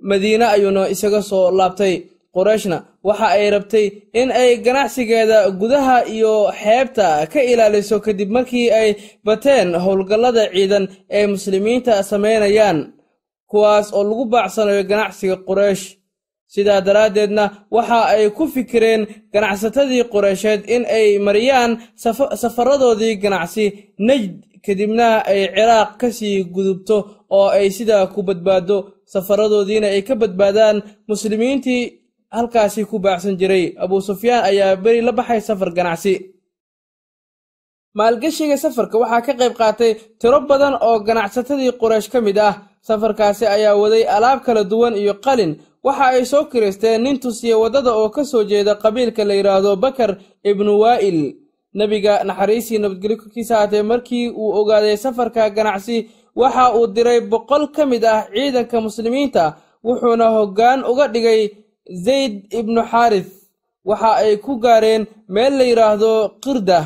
Madiine 0.00 0.44
ayuuna 0.54 0.88
isaga 0.94 1.22
soo 1.22 1.50
laabtay 1.58 1.94
qurayshna 2.36 2.78
waxa 3.08 3.26
ay 3.36 3.46
rabtay 3.54 3.86
in 4.20 4.28
ay 4.40 4.50
ganacsigeeda 4.66 5.38
gudaha 5.60 5.96
iyo 6.14 6.32
xeebta 6.62 7.06
ka 7.32 7.40
ilaaliso 7.52 7.96
kadib 8.06 8.30
markii 8.36 8.68
ay 8.80 8.88
bateen 9.26 9.68
howlgallada 9.84 10.44
ciidan 10.54 10.84
ee 11.18 11.26
muslimiinta 11.34 11.94
samaynayaan 12.10 12.78
kuwaas 13.50 13.86
oo 13.96 14.04
lagu 14.08 14.24
baacsanayo 14.32 14.82
ganacsiga 14.90 15.36
quraysh. 15.48 15.84
Sidaa 16.54 16.80
daraaddeedna 16.86 17.44
waxa 17.76 17.98
ay 18.14 18.24
ku 18.36 18.44
fikireen 18.54 19.02
ganacsatadii 19.34 20.04
qureysheed 20.12 20.60
in 20.74 20.82
ay 20.98 21.08
mariyaan 21.26 21.72
safaradoodii 22.42 23.14
ganacsi 23.22 23.64
najd 24.08 24.32
kadibna 24.66 25.08
ay 25.30 25.40
ciraaq 25.54 25.90
ka 26.00 26.08
sii 26.18 26.44
gudubto 26.54 26.96
oo 27.36 27.48
ay 27.58 27.66
sidaa 27.76 28.06
ku 28.14 28.20
badbaado 28.28 28.76
safaradoodiina 29.12 29.86
ay 29.94 30.02
ka 30.08 30.14
badbaadaan 30.22 30.76
muslimiintii 31.10 31.82
halkaasi 32.30 32.84
ku 32.84 32.98
baacsan 32.98 33.36
jiray 33.40 33.74
abuu 33.78 34.00
sufyaan 34.00 34.44
ayaa 34.44 34.76
beri 34.76 35.00
la 35.00 35.12
baxay 35.12 35.40
safar 35.40 35.70
ganacsi. 35.76 36.14
Maalgeshiga 37.96 38.56
safarka 38.60 38.98
waxaa 39.02 39.22
ka 39.26 39.32
qayb 39.40 39.54
qaatay 39.60 39.92
tiro 40.20 40.40
badan 40.48 40.74
oo 40.86 40.98
ganacsatadii 41.06 41.72
quraysh 41.80 42.08
ka 42.12 42.20
mid 42.20 42.38
ah. 42.38 42.54
Safarkaasi 42.86 43.46
ayaa 43.46 43.74
waday 43.82 44.04
alaab 44.16 44.40
kala 44.46 44.62
duwan 44.64 44.94
iyo 44.94 45.14
qalin. 45.24 45.52
Waxa 45.84 46.04
ay 46.14 46.24
soo 46.24 46.44
kiraysteen 46.50 47.02
nin 47.02 47.16
tusiya 47.22 47.56
waddada 47.58 47.90
oo 47.96 48.08
ka 48.10 48.22
soo 48.24 48.44
jeeda 48.44 48.74
qabiilka 48.82 49.24
la 49.24 49.34
yidhaahdo 49.34 49.76
bakar 49.76 50.10
ibnu 50.44 50.72
waa'il. 50.82 51.18
Nebiga 51.74 52.24
naxariisii 52.24 52.78
nabadgelyo 52.78 53.16
korkiisa 53.16 53.56
haatee 53.58 53.82
markii 53.82 54.28
uu 54.30 54.50
ogaaday 54.60 54.96
safarka 54.96 55.50
ganacsi 55.50 56.08
waxa 56.36 56.74
uu 56.76 56.86
diray 56.86 57.20
boqol 57.20 57.64
ka 57.74 57.86
mid 57.86 58.04
ah 58.04 58.28
ciidanka 58.34 58.80
muslimiinta 58.80 59.44
wuxuuna 59.84 60.26
hoggaan 60.36 60.84
uga 60.90 61.08
dhigay 61.08 61.40
zayd 62.06 62.34
ibnu 62.58 62.80
xaaris 62.90 63.28
waxa 63.88 64.10
ay 64.22 64.32
ku 64.44 64.52
gaareen 64.64 65.02
meel 65.34 65.52
la 65.58 65.64
yidhaahdo 65.70 66.12
qirda 66.44 66.80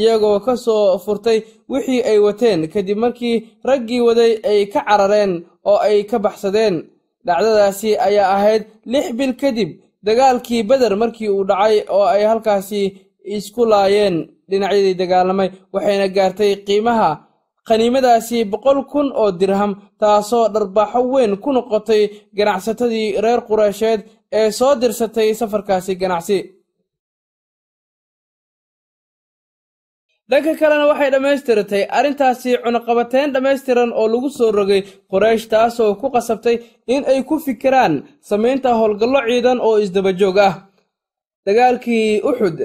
iyagoo 0.00 0.38
ka 0.46 0.54
soo 0.64 0.98
furtay 1.04 1.38
wixii 1.70 2.02
ay 2.10 2.18
wateen. 2.26 2.60
Kadib 2.72 2.98
markii 3.04 3.36
raggii 3.68 4.00
waday 4.06 4.32
ay 4.50 4.60
ka 4.72 4.80
carareen 4.88 5.32
oo 5.70 5.78
ay 5.88 5.98
ka 6.10 6.16
baxsadeen 6.24 6.74
dhacdadaasi 7.26 7.90
ayaa 8.06 8.32
ahayd 8.36 8.62
lix 8.92 9.06
bil 9.18 9.34
kadib. 9.42 9.70
Dagaalkii 10.06 10.62
beder 10.70 10.92
markii 11.02 11.28
uu 11.34 11.44
dhacay 11.50 11.76
oo 11.94 12.04
ay 12.14 12.22
halkaasi 12.30 12.82
isku 13.36 13.62
laayeen 13.72 14.16
dhinacyadii 14.50 14.94
dagaalamay 15.00 15.48
waxayna 15.74 16.06
gaartay 16.16 16.52
qiimaha 16.66 17.10
khaniimadaasi 17.68 18.38
boqol 18.52 18.78
kun 18.92 19.08
oo 19.22 19.30
dirham 19.40 19.72
taasoo 20.00 20.44
dharbaaxo 20.54 21.00
weyn 21.12 21.32
ku 21.42 21.50
noqotay 21.56 22.02
ganacsatadii 22.36 23.08
reer 23.24 23.40
qureysheed 23.48 24.00
ee 24.38 24.48
soo 24.58 24.72
dirsatay 24.80 25.28
safarkaasi 25.40 25.92
ganacsi. 26.02 26.38
Dhanka 30.30 30.52
kalena 30.60 30.86
waxay 30.90 31.10
dhammaystiratay 31.14 31.82
arrintaasi 31.98 32.50
cunaqabateyn 32.64 33.28
dhammaystiran 33.34 33.90
oo 34.00 34.06
lagu 34.12 34.28
soo 34.38 34.50
rogay 34.58 34.82
quraysh 35.10 35.46
taasoo 35.52 35.90
ku 36.00 36.06
qasabtay 36.14 36.56
in 36.94 37.02
ay 37.10 37.20
ku 37.28 37.34
fikiraan 37.46 37.94
samaynta 38.30 38.70
howlgallo 38.78 39.20
ciidan 39.28 39.58
oo 39.66 39.76
isdabajoog 39.84 40.38
ah. 40.48 40.54
Dagaalkii 41.46 42.06
uxud 42.30 42.58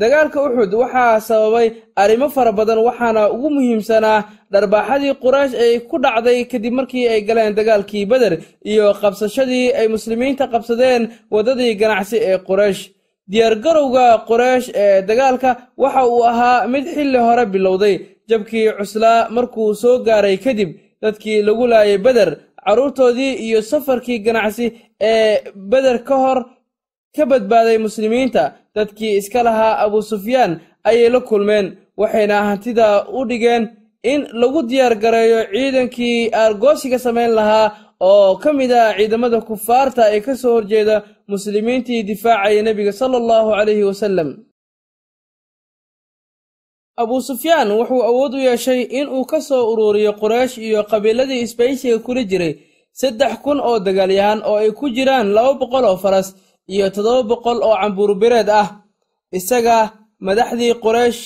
dagaalka 0.00 0.38
uxud 0.46 0.72
waxaa 0.82 1.20
sababay 1.28 1.68
arrimo 2.02 2.28
fara 2.34 2.52
badan 2.58 2.78
waxaana 2.88 3.22
ugu 3.34 3.48
muhiimsanaa 3.56 4.24
dharbaaxadii 4.52 5.14
quraysh 5.24 5.54
ay 5.64 5.72
ku 5.90 5.96
dhacday 6.04 6.38
kadib 6.52 6.72
markii 6.78 7.08
ay 7.12 7.20
galeen 7.28 7.54
dagaalkii 7.58 8.06
beder 8.12 8.32
iyo 8.70 8.86
qabsashadii 9.00 9.72
ay 9.78 9.86
muslimiinta 9.94 10.44
qabsadeen 10.52 11.02
waddadii 11.34 11.74
ganacsi 11.80 12.16
ee 12.30 12.38
quraysh. 12.48 12.82
Diyaargarowga 13.30 14.06
quraysh 14.28 14.68
ee 14.82 15.02
dagaalka 15.08 15.50
waxa 15.82 16.02
uu 16.12 16.22
ahaa 16.30 16.66
mid 16.72 16.84
xilli 16.94 17.18
hore 17.26 17.44
bilowday 17.52 17.94
jabkii 18.30 18.66
cuslaa 18.78 19.28
markuu 19.36 19.74
soo 19.82 19.96
gaaray 20.06 20.36
kadib 20.44 20.70
dadkii 21.02 21.42
lagu 21.48 21.64
laayay 21.72 21.98
beder 22.06 22.28
carruurtoodii 22.66 23.32
iyo 23.46 23.60
safarkii 23.70 24.18
ganacsi 24.26 24.66
ee 25.10 25.40
beder 25.72 25.96
ka 26.08 26.16
hor 26.22 26.38
ka 27.16 27.24
badbaaday 27.30 27.78
muslimiinta 27.86 28.42
dadkii 28.74 29.16
iska 29.20 29.40
lahaa 29.46 29.78
abuu 29.84 30.02
sufyaan 30.12 30.52
ayay 30.88 31.08
la 31.14 31.20
kulmeen 31.20 31.66
waxayna 32.00 32.36
hantida 32.48 32.86
u 33.18 33.20
dhigeen 33.30 33.62
in 34.12 34.20
lagu 34.40 34.60
diyaar 34.70 34.94
gareeyo 35.02 35.40
ciidankii 35.52 36.30
aargoosiga 36.40 36.98
samayn 36.98 37.30
lahaa 37.38 37.66
oo 38.00 38.36
ka 38.42 38.50
mid 38.52 38.70
ah 38.72 38.94
ciidamada 38.96 39.40
kufaarta 39.48 40.02
ee 40.14 40.20
ka 40.26 40.32
soo 40.36 40.52
horjeeda 40.56 40.96
muslimiintii 41.32 42.02
difaacaya 42.10 42.62
nebiga 42.62 42.92
sala 42.92 43.16
allahu 43.22 43.50
calayhi 43.56 43.84
wasallam. 43.90 44.28
Abuu 47.02 47.20
sufyaan 47.30 47.68
wuxuu 47.78 48.02
awood 48.10 48.34
u 48.34 48.38
yeeshay 48.48 48.80
inuu 48.98 49.24
ka 49.30 49.40
soo 49.40 49.62
ururiyo 49.72 50.12
quraysh 50.20 50.58
iyo 50.58 50.80
qabiiladii 50.90 51.40
isbaysiga 51.46 51.98
kula 51.98 52.22
jiray 52.30 52.52
saddex 53.00 53.32
kun 53.44 53.58
oo 53.60 53.78
dagaalyahan 53.86 54.40
oo 54.48 54.56
ay 54.62 54.70
ku 54.78 54.86
jiraan 54.96 55.28
laba 55.36 55.52
boqol 55.60 55.84
oo 55.84 55.96
faras 56.04 56.28
iyo 56.68 56.86
toddoba 56.94 57.22
boqol 57.30 57.58
oo 57.62 57.76
cambuurbireed 57.80 58.48
ah. 58.60 58.68
Isaga 59.38 59.76
madaxdii 60.26 60.74
quraysh 60.84 61.20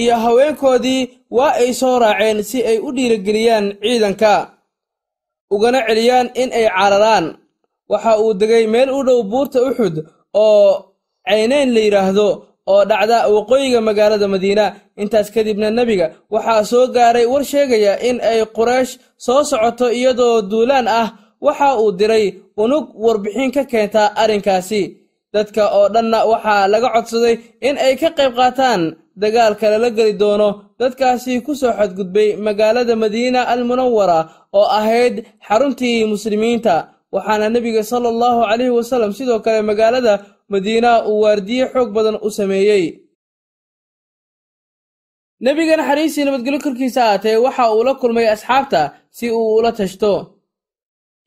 iyo 0.00 0.14
haweenkoodii 0.24 1.02
waa 1.36 1.52
ay 1.62 1.72
soo 1.80 1.98
raaceen 1.98 2.42
si 2.50 2.58
ay 2.70 2.78
u 2.78 2.88
dhiirigeliyaan 2.96 3.66
ciidanka 3.82 4.32
ugana 5.50 5.80
celiyaan 5.88 6.28
in 6.34 6.50
ay 6.52 6.66
cararaan. 6.76 7.26
Waxa 7.90 8.12
uu 8.20 8.34
degay 8.40 8.66
meel 8.66 8.90
u 8.92 9.00
dhow 9.06 9.20
buurta 9.30 9.58
uxud 9.68 9.96
oo 10.34 10.94
cayneyn 11.28 11.68
la 11.74 11.80
yidhaahdo 11.80 12.28
oo 12.72 12.82
dhacda 12.90 13.18
waqooyiga 13.34 13.80
magaalada 13.80 14.28
madiina. 14.28 14.66
Intaas 15.02 15.28
kadibna 15.34 15.70
nebiga 15.70 16.06
waxaa 16.30 16.64
soo 16.70 16.86
gaaray 16.94 17.26
war 17.32 17.44
sheegaya 17.50 17.92
in 18.08 18.20
ay 18.30 18.40
quraysh 18.56 18.92
soo 19.24 19.40
socoto 19.50 19.86
iyadoo 19.98 20.42
duulaan 20.50 20.86
ah 21.00 21.08
waxa 21.46 21.68
uu 21.80 21.90
diray 21.98 22.24
unug 22.62 22.84
warbixin 23.04 23.50
ka 23.56 23.62
keenta 23.72 24.02
arrinkaasi. 24.22 24.82
Dadka 25.34 25.62
oo 25.78 25.86
dhanna 25.94 26.18
waxaa 26.32 26.68
laga 26.72 26.88
codsaday 26.94 27.34
in 27.68 27.76
ay 27.84 27.94
ka 28.00 28.08
qayb 28.18 28.32
qaataan 28.38 28.80
dagaalka 29.22 29.66
lala 29.72 29.88
geli 29.96 30.14
doono 30.22 30.48
dadkaasi 30.80 31.32
ku 31.46 31.52
soo 31.60 31.72
xadgudbay 31.78 32.28
magaalada 32.46 32.94
madiina 33.02 33.40
almunawara 33.52 34.18
oo 34.58 34.66
ahayd 34.78 35.14
xaruntii 35.46 35.98
muslimiinta. 36.12 36.74
Waxaana 37.14 37.46
nebiga 37.54 37.82
sala 37.90 38.08
allahu 38.14 38.40
calayhi 38.48 38.72
wasallam 38.78 39.12
sidoo 39.18 39.40
kale 39.44 39.60
magaalada 39.70 40.14
madiina 40.52 40.90
uu 41.08 41.20
waardiye 41.24 41.64
xoog 41.72 41.88
badan 41.96 42.16
u 42.26 42.28
sameeyey. 42.38 42.84
Nebiga 45.44 45.74
naxariistii 45.80 46.24
nabadgelyo 46.26 46.60
korkiisa 46.64 47.00
aatee 47.12 47.36
waxa 47.44 47.64
uu 47.74 47.82
la 47.88 47.92
kulmay 48.00 48.26
asxaabta 48.34 48.80
si 49.16 49.26
uu 49.38 49.54
ula 49.58 49.70
tashto 49.78 50.12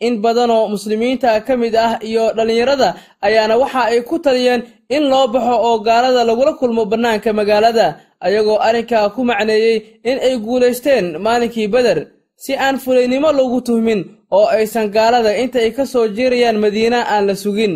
in 0.05 0.13
badanoo 0.23 0.63
muslimiinta 0.73 1.29
ka 1.47 1.53
mid 1.61 1.73
ah 1.85 1.93
iyo 2.09 2.23
dhallinyarada 2.37 2.89
ayaana 3.27 3.55
waxa 3.61 3.81
ay 3.91 3.99
ku 4.09 4.15
taliyeen 4.25 4.61
in 4.95 5.03
loo 5.11 5.27
baxo 5.33 5.55
oo 5.67 5.77
gaalada 5.87 6.21
lagula 6.29 6.53
kulmo 6.59 6.83
bannaanka 6.91 7.29
magaalada 7.39 7.87
ayagoo 8.25 8.59
arrinkaa 8.67 9.09
ku 9.15 9.21
macneeyey 9.29 9.77
in 10.09 10.17
ay 10.27 10.33
guulaysteen 10.45 11.05
maalinkii 11.25 11.67
beder 11.75 11.99
si 12.43 12.51
aan 12.65 12.75
fulaynimo 12.83 13.29
loogu 13.37 13.59
tuhmin 13.67 14.01
oo 14.37 14.45
aysan 14.55 14.87
gaalada 14.95 15.31
inta 15.43 15.57
ay 15.65 15.71
ka 15.77 15.83
soo 15.93 16.05
jiirayaan 16.15 16.57
madiina 16.63 16.99
aan 17.13 17.23
la 17.29 17.35
sugin. 17.43 17.73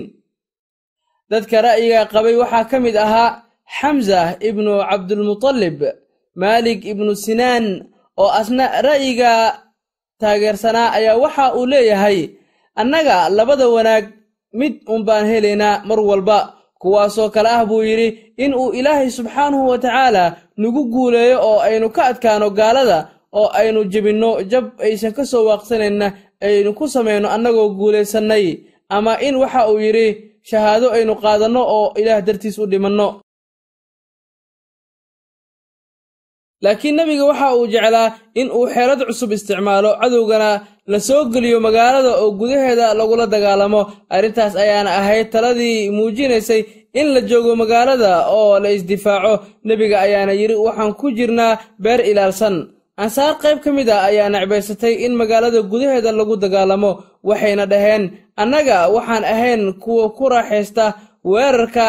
Dadka 1.32 1.58
ra'yiga 1.68 2.00
qabay 2.14 2.36
waxaa 2.42 2.66
ka 2.72 2.78
mid 2.86 2.96
ahaa 3.06 3.30
xamsa 3.78 4.20
ibnu 4.50 4.72
cabdulmutalib 4.90 5.78
maalik 6.42 6.80
ibnu 6.92 7.12
sinaan 7.26 7.66
oo 8.22 8.30
asna 8.40 8.66
ra'yiga 8.88 9.32
taageersanaa 10.20 10.92
ayaa 10.98 11.18
waxa 11.24 11.54
uu 11.56 11.66
leeyahay 11.66 12.20
annaga 12.76 13.30
labada 13.30 13.68
wanaag 13.70 14.06
mid 14.54 14.74
unbaan 14.88 15.26
helaynaa 15.28 15.82
mar 15.86 16.00
walba. 16.00 16.40
Kuwaasoo 16.80 17.30
kale 17.30 17.50
ah 17.50 17.66
buu 17.66 17.82
yidhi 17.84 18.08
in 18.38 18.54
uu 18.54 18.70
ilaahay 18.72 19.10
subxaanahu 19.10 19.68
wa 19.70 19.78
tacaala 19.80 20.36
nagu 20.58 20.84
guuleeyo 20.94 21.38
oo 21.42 21.60
aynu 21.60 21.90
ka 21.90 22.06
adkaano 22.12 22.50
gaalada 22.50 23.10
oo 23.34 23.48
aynu 23.60 23.84
jebinno 23.92 24.42
jab 24.52 24.66
aysan 24.86 25.14
ka 25.18 25.26
soo 25.26 25.46
waaqsanayna 25.50 26.08
aynu 26.42 26.74
ku 26.78 26.86
samayno 26.88 27.28
annagoo 27.36 27.70
guulaysannay 27.80 28.46
ama 28.90 29.18
in 29.22 29.36
waxa 29.36 29.62
uu 29.72 29.80
yidhi 29.80 30.08
shahaado 30.50 30.92
aynu 30.92 31.16
qaadanno 31.16 31.62
oo 31.78 31.94
ilaah 32.00 32.22
dartiis 32.22 32.58
u 32.60 32.66
dhimanno 32.68 33.08
laakiin 36.64 36.96
nebiga 36.98 37.26
waxa 37.30 37.48
uu 37.58 37.68
jeclaa 37.74 38.08
in 38.40 38.48
uu 38.58 38.66
xeelad 38.74 39.00
cusub 39.08 39.32
isticmaalo 39.32 39.90
cadowgana 40.02 40.50
la 40.92 41.00
soo 41.00 41.26
geliyo 41.34 41.60
magaalada 41.60 42.12
oo 42.22 42.32
gudaheeda 42.40 42.94
lagula 43.00 43.26
dagaalamo. 43.34 43.82
Arrintaas 44.16 44.56
ayaana 44.56 44.92
ahayd 45.00 45.28
taladii 45.34 45.90
muujinaysay 45.98 46.62
in 47.00 47.08
la 47.14 47.22
joogo 47.30 47.56
magaalada 47.62 48.12
oo 48.30 48.60
la 48.64 48.70
isdifaaco. 48.78 49.34
Nebiga 49.68 49.98
ayaana 50.06 50.34
yidhi 50.40 50.56
waxaan 50.66 50.94
ku 51.00 51.08
jirnaa 51.18 51.60
beer 51.84 52.02
ilaalsan. 52.12 52.56
Ansaar 52.98 53.34
qayb 53.44 53.60
ka 53.64 53.70
mid 53.78 53.90
a 53.90 53.98
ayaa 54.10 54.30
necbaysatay 54.30 54.94
in 55.06 55.14
magaalada 55.22 55.60
gudaheeda 55.72 56.12
lagu 56.20 56.36
dagaalamo 56.44 56.92
waxayna 57.30 57.66
dhaheen 57.72 58.04
annaga 58.42 58.78
waxaan 58.96 59.24
ahayn 59.34 59.62
kuwa 59.84 60.06
ku 60.18 60.30
raaxaysta 60.34 60.86
weerarka 61.32 61.86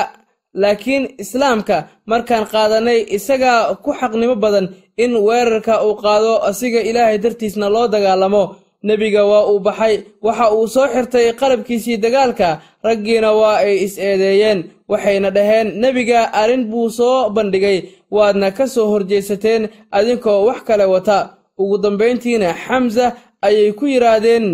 laakiin 0.63 1.05
islaamka 1.23 1.77
markaan 2.11 2.45
qaadanay 2.53 3.01
isagaa 3.17 3.61
ku 3.85 3.91
xaqnimo 4.01 4.35
badan 4.45 4.67
in 5.05 5.13
weerarka 5.27 5.75
uu 5.87 5.95
qaado 6.05 6.33
asiga 6.49 6.81
ilaahay 6.89 7.19
dartiisna 7.25 7.67
loo 7.75 7.87
dagaalamo. 7.95 8.45
Nebiga 8.89 9.23
waa 9.31 9.45
uu 9.51 9.59
baxay 9.67 9.95
waxa 10.27 10.47
uu 10.57 10.67
soo 10.75 10.87
xirtay 10.95 11.27
qalabkiisii 11.41 11.97
dagaalka 12.05 12.49
raggiina 12.87 13.31
waa 13.41 13.57
ay 13.67 13.75
is-eedeeyeen 13.87 14.59
waxayna 14.91 15.31
dhaheen 15.37 15.69
nebiga 15.83 16.21
arrin 16.41 16.65
buu 16.71 16.89
soo 16.99 17.31
bandhigay 17.35 17.79
waadna 18.17 18.49
ka 18.57 18.65
soo 18.75 18.87
horjeesateen 18.93 19.63
adinkoo 19.99 20.39
wax 20.49 20.59
kale 20.69 20.85
wata. 20.95 21.19
Ugu 21.63 21.77
dambayntiina 21.85 22.49
xamsa 22.65 23.07
ayay 23.47 23.73
ku 23.79 23.85
yidhaahdeen 23.93 24.47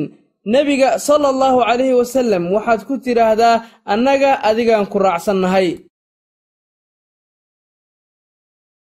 nebiga 0.55 0.88
sala 1.07 1.29
allahu 1.35 1.59
calayhi 1.69 1.95
wasallam 2.01 2.43
waxaad 2.55 2.81
ku 2.88 2.95
tidhaahdaa 3.05 3.62
annaga 3.93 4.31
adigaan 4.49 4.87
ku 4.93 4.99
raacsannahay 5.05 5.69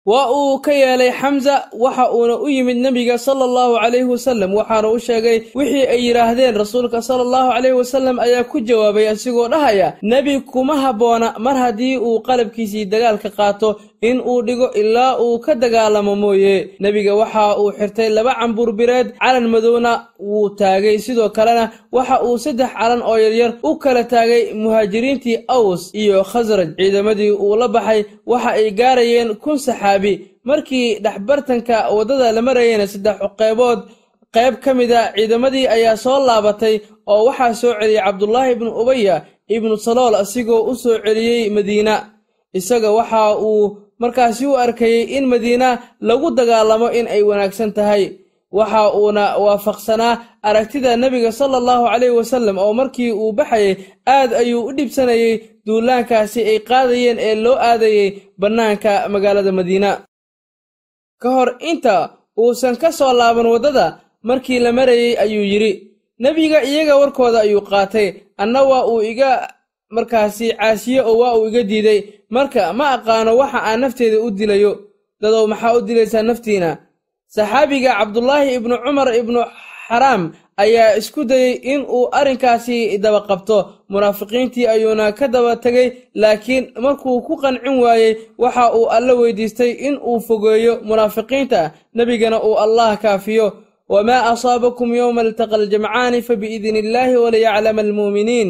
waa 0.05 0.31
uu 0.33 0.59
ka 0.59 0.71
yeelay 0.73 1.11
xamsa 1.11 1.69
waxa 1.77 2.09
uuna 2.13 2.35
u 2.41 2.49
yimid 2.49 2.77
nebiga 2.77 3.17
sala 3.17 3.45
allahu 3.45 3.77
calayhi 3.77 4.09
wasallam 4.13 4.53
waxaana 4.59 4.89
u 4.89 4.99
sheegay 4.99 5.37
wixii 5.55 5.85
ay 5.93 6.01
yidhaahdeen 6.07 6.55
rasuulka 6.57 7.01
sala 7.01 7.21
allahu 7.21 7.51
calayhi 7.53 7.77
wasallam 7.81 8.19
ayaa 8.19 8.43
ku 8.43 8.57
jawaabay 8.59 9.07
asigoo 9.13 9.47
dhahaya 9.47 9.93
nebi 10.01 10.39
kuma 10.41 10.75
habboona 10.81 11.35
mar 11.39 11.55
haddii 11.63 11.97
uu 11.97 12.19
qalabkiisii 12.27 12.85
dagaalka 12.85 13.29
qaato 13.29 13.69
in 14.01 14.17
uu 14.21 14.41
dhigo 14.47 14.67
ilaa 14.81 15.17
uu 15.23 15.39
ka 15.39 15.53
dagaalamo 15.55 16.15
mooye. 16.15 16.55
Nebiga 16.79 17.13
waxa 17.15 17.57
uu 17.59 17.71
xirtay 17.77 18.09
laba 18.09 18.33
cambuurbireed 18.39 19.07
calan 19.21 19.45
madowna 19.53 19.91
wuu 20.19 20.49
taagay. 20.59 20.97
Sidoo 21.05 21.29
kalena 21.29 21.71
waxa 21.91 22.15
uu 22.25 22.37
saddex 22.43 22.71
calan 22.77 23.01
oo 23.09 23.17
yaryar 23.25 23.51
u 23.63 23.75
kala 23.83 24.03
taagay 24.03 24.43
muhaajiriintii 24.61 25.37
aws 25.55 25.81
iyo 26.01 26.23
khasraj 26.31 26.69
ciidamadii 26.77 27.31
uu 27.43 27.55
la 27.61 27.67
baxay 27.67 28.01
waxa 28.31 28.49
ay 28.59 28.71
gaarayeen 28.79 29.29
kun 29.43 29.57
saxaabi. 29.65 30.13
Markii 30.43 30.99
dhexbartanka 31.03 31.75
waddada 31.95 32.31
la 32.35 32.41
marayeyna 32.41 32.87
saddex 32.93 33.17
qeybood 33.39 33.79
qayb 34.35 34.55
ka 34.63 34.73
mid 34.73 34.91
a 34.91 35.13
ciidamadii 35.15 35.67
ayaa 35.75 35.97
soo 36.03 36.19
laabatay 36.27 36.75
oo 37.11 37.25
waxaa 37.27 37.53
soo 37.61 37.73
celiyey 37.79 38.01
cabdulaahi 38.05 38.51
ibnu 38.55 38.69
ubaya 38.81 39.15
ibnu 39.55 39.77
salool 39.85 40.15
asigoo 40.21 40.61
u 40.71 40.75
soo 40.75 40.97
celiyey 41.05 41.49
madiina. 41.55 41.95
Isaga 42.59 42.89
waxa 42.91 43.37
uu 43.47 43.77
markaasi 44.01 44.43
u 44.51 44.53
arkayey 44.63 45.03
in 45.17 45.25
madiina 45.31 45.69
lagu 46.07 46.27
dagaalamo 46.37 46.87
in 46.99 47.05
ay 47.15 47.21
wanaagsan 47.29 47.71
tahay. 47.77 48.03
Waxa 48.57 48.81
uuna 48.99 49.23
waafaqsanaa 49.45 50.13
aragtida 50.47 50.91
nebiga 51.01 51.31
sala 51.39 51.55
allahu 51.61 51.83
calayhi 51.91 52.15
wasallam 52.19 52.57
oo 52.63 52.73
markii 52.79 53.11
uu 53.21 53.31
baxayay 53.37 53.73
aad 54.15 54.31
ayuu 54.41 54.61
u 54.69 54.71
dhibsanayey 54.77 55.33
duulaankaasi 55.65 56.39
ay 56.51 56.59
qaadayeen 56.69 57.17
ee 57.27 57.35
loo 57.43 57.55
aadayey 57.69 58.07
bannaanka 58.41 58.91
magaalada 59.13 59.51
madiina. 59.59 59.91
Ka 61.21 61.29
hor 61.35 61.49
inta 61.71 61.95
uusan 62.41 62.75
ka 62.81 62.89
soo 62.91 63.13
laaban 63.19 63.47
waddada 63.53 63.85
markii 64.29 64.59
la 64.65 64.71
marayey 64.79 65.11
ayuu 65.23 65.45
yidhi 65.51 65.71
nebiga 66.23 66.59
iyaga 66.69 66.95
warkooda 67.01 67.39
ayuu 67.45 67.63
qaatay 67.71 68.07
anna 68.41 68.59
waa 68.69 68.83
uu 68.91 69.01
iga 69.11 69.31
markaasi 69.95 70.47
caasiye 70.59 71.01
oo 71.09 71.17
waa 71.21 71.35
uu 71.37 71.47
iga 71.47 71.63
diiday 71.63 71.99
marka 72.35 72.73
ma 72.73 72.85
aqaano 72.95 73.31
waxa 73.41 73.59
aan 73.67 73.79
nafteeda 73.81 74.17
u 74.25 74.31
dilayo. 74.31 74.71
Dadow 75.21 75.45
maxaa 75.51 75.73
u 75.77 75.81
dilaysaa 75.87 76.23
naftiina? 76.29 76.69
Saxaabiga 77.35 77.91
cabdulaahi 77.99 78.55
ibnu 78.57 78.75
cumar 78.83 79.07
ibnu 79.21 79.39
xaraam 79.87 80.23
ayaa 80.63 80.95
isku 80.99 81.21
dayey 81.25 81.53
in 81.73 81.81
uu 81.95 82.09
arrinkaasi 82.19 82.97
daba 83.03 83.21
qabto. 83.29 83.57
Munaafiqiintii 83.91 84.67
ayuuna 84.73 85.11
ka 85.11 85.27
daba 85.27 85.55
tegay 85.63 85.87
laakiin 86.21 86.63
markuu 86.83 87.21
ku 87.27 87.33
qancin 87.41 87.75
waayey 87.83 88.11
waxa 88.37 88.73
uu 88.77 88.85
alla 88.95 89.13
weydiistay 89.13 89.71
in 89.87 89.95
uu 90.09 90.19
fogeeyo 90.27 90.73
munaafiqiinta. 90.83 91.71
Nebigana 91.95 92.37
uu 92.43 92.55
allah 92.65 92.97
kaafiyo. 93.03 93.47
Wamaa 93.91 94.23
asaabakum 94.31 94.95
yowma 94.95 95.21
altaqa 95.21 95.55
aljamcaani 95.55 96.21
fabiidni 96.27 96.79
illaahi 96.79 97.15
waliyaclama 97.23 97.81
almuuminiin 97.81 98.49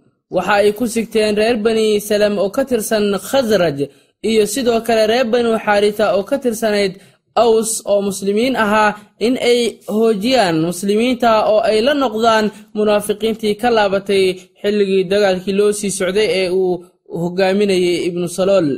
waxa 0.35 0.53
ay 0.61 0.69
ku 0.77 0.85
sigteen 0.93 1.35
reer 1.39 1.57
bani 1.65 1.87
salem 2.07 2.33
oo 2.43 2.49
ka 2.55 2.63
tirsan 2.69 3.05
khasraj 3.27 3.77
iyo 4.29 4.43
sidoo 4.53 4.79
kale 4.87 5.03
reer 5.11 5.25
banu 5.33 5.51
xaarita 5.65 6.05
oo 6.15 6.23
ka 6.29 6.37
tirsanayd 6.43 6.93
aws 7.43 7.71
oo 7.91 8.01
muslimiin 8.09 8.55
ahaa 8.63 8.89
in 9.25 9.35
ay 9.49 9.59
hoojiyaan 9.95 10.57
muslimiinta 10.69 11.29
oo 11.51 11.59
ay 11.69 11.77
la 11.87 11.93
noqdaan 12.03 12.45
munaafiqiintii 12.77 13.55
ka 13.61 13.69
laabatay 13.77 14.23
xilligii 14.61 15.03
dagaalkii 15.11 15.55
loo 15.59 15.71
sii 15.79 15.91
socday 15.99 16.27
ee 16.39 16.49
uu 16.61 16.73
hogaaminayay 17.21 17.97
ibnu 18.07 18.27
salool. 18.37 18.69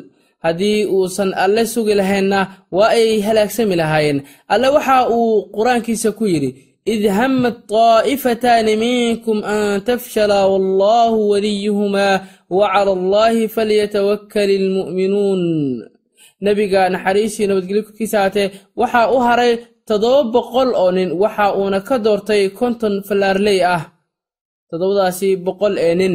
Haddii 0.45 0.85
uusan 0.95 1.31
alle 1.43 1.63
sugi 1.73 1.93
lahaynna 1.99 2.39
waa 2.77 2.89
ay 2.97 3.21
halaagsami 3.27 3.75
lahaayeen. 3.81 4.19
Alle 4.53 4.67
waxa 4.75 4.95
uu 5.17 5.47
qur'aankiisa 5.55 6.09
ku 6.17 6.23
yidhi 6.33 6.49
إذ 6.94 7.02
همت 7.18 7.56
طائفتان 7.68 8.66
منكم 8.84 9.36
أن 9.44 9.84
تفشلا 9.84 10.44
والله 10.44 11.10
وليهما 11.30 12.10
وعلى 12.50 12.92
الله 12.92 13.34
فليتوكل 13.46 14.50
المؤمنون 14.60 15.40
nebiga 16.46 16.82
naxariisii 16.94 17.46
nabadgelyo 17.50 17.82
korkiisa 17.86 18.18
haatee 18.22 18.46
waxaa 18.80 19.10
u 19.10 19.18
haray 19.26 19.52
toddoba 19.88 20.30
boqol 20.34 20.68
oo 20.82 20.90
nin 20.96 21.08
waxa 21.22 21.46
uuna 21.58 21.80
ka 21.88 21.96
doortay 22.04 22.42
konton 22.58 22.94
fallaarley 23.08 23.58
ah 23.74 23.82
toddobadaasi 24.70 25.28
boqol 25.46 25.74
ee 25.86 25.94
nin 26.00 26.14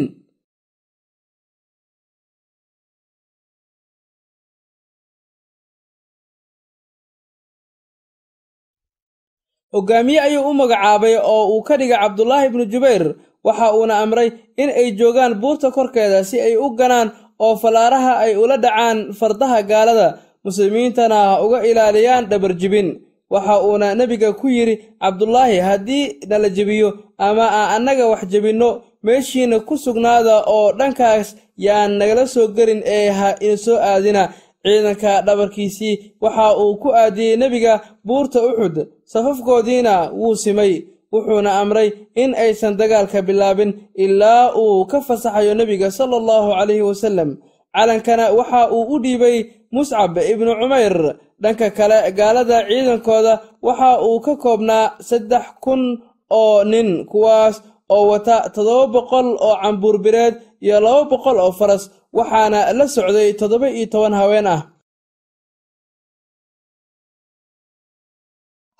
hogaamiye 9.72 10.20
ayuu 10.20 10.50
u 10.50 10.54
magacaabay 10.54 11.14
oo 11.22 11.44
uu 11.56 11.62
ka 11.62 11.76
dhigay 11.76 11.98
cabdulaahi 11.98 12.46
ibnu 12.46 12.64
jubayr. 12.72 13.14
Waxa 13.44 13.72
uuna 13.74 13.98
amray 14.02 14.32
in 14.56 14.70
ay 14.70 14.90
joogaan 14.98 15.34
buurta 15.40 15.70
korkeeda 15.70 16.24
si 16.24 16.40
ay 16.40 16.56
u 16.56 16.70
ganaan 16.78 17.10
oo 17.38 17.56
fallaaraha 17.56 18.12
ay 18.24 18.36
ula 18.36 18.56
dhacaan 18.58 19.12
fardaha 19.18 19.62
gaalada. 19.62 20.18
Muslimiintana 20.44 21.14
ha 21.14 21.42
uga 21.44 21.62
ilaaliyaan 21.66 22.26
dhabarjibin 22.30 22.88
waxa 23.30 23.62
uuna 23.62 23.94
nebiga 23.94 24.32
ku 24.32 24.48
yidhi 24.48 24.74
cabdulaahi 25.00 25.58
haddii 25.60 26.04
nala 26.28 26.48
jebiyo 26.48 26.88
ama 27.18 27.44
aan 27.50 27.68
annaga 27.76 28.06
wax 28.08 28.22
jebinno 28.32 28.82
meeshiina 29.04 29.60
ku 29.60 29.76
sugnaada 29.76 30.42
oo 30.46 30.72
dhankaas 30.72 31.36
yaan 31.56 31.92
nagala 32.00 32.26
soo 32.26 32.48
gelin 32.56 32.82
ee 32.84 33.10
ha 33.18 33.28
ina 33.40 33.56
soo 33.56 33.76
aadina 33.76 34.22
ciidanka 34.64 35.22
dhabarkiisii 35.26 35.94
waxa 36.22 36.46
uu 36.62 36.76
ku 36.82 36.88
aadiyey 37.02 37.36
nebiga 37.36 37.74
buurta 38.06 38.38
uxud 38.48 38.76
safafkoodiina 39.12 39.94
wuu 40.20 40.34
simay 40.42 40.72
wuxuuna 41.12 41.50
amray 41.60 41.88
in 42.22 42.34
aysan 42.34 42.76
dagaalka 42.80 43.22
bilaabin 43.22 43.70
ilaa 44.04 44.52
uu 44.62 44.84
ka 44.90 45.00
fasaxayo 45.00 45.54
nebiga 45.54 45.90
sala 45.90 46.16
allahu 46.20 46.48
calayhi 46.58 46.82
wasallam. 46.90 47.30
Calankana 47.74 48.24
waxa 48.38 48.60
uu 48.74 48.84
u 48.94 48.98
dhiibay 49.02 49.36
muscab 49.72 50.16
ibnu 50.32 50.50
cumayr. 50.60 50.96
Dhanka 51.42 51.70
kale 51.70 51.98
gaalada 52.18 52.58
ciidankooda 52.68 53.34
waxa 53.66 53.90
uu 54.06 54.20
ka 54.20 54.32
koobnaa 54.36 54.86
saddex 55.08 55.44
kun 55.64 55.82
oo 56.30 56.64
nin 56.64 57.06
kuwaas 57.10 57.62
oo 57.88 58.04
wata 58.10 58.50
toddoba 58.54 58.86
boqol 58.94 59.28
oo 59.46 59.56
cambuurbireed 59.62 60.34
iyo 60.60 60.76
laba 60.84 61.04
boqol 61.12 61.36
oo 61.44 61.52
faras 61.58 61.82
waxaana 62.16 62.72
la 62.78 62.84
socday 62.88 63.32
toddoba 63.38 63.68
iyo 63.70 63.86
toban 63.92 64.14
haween 64.20 64.46
ah. 64.46 64.62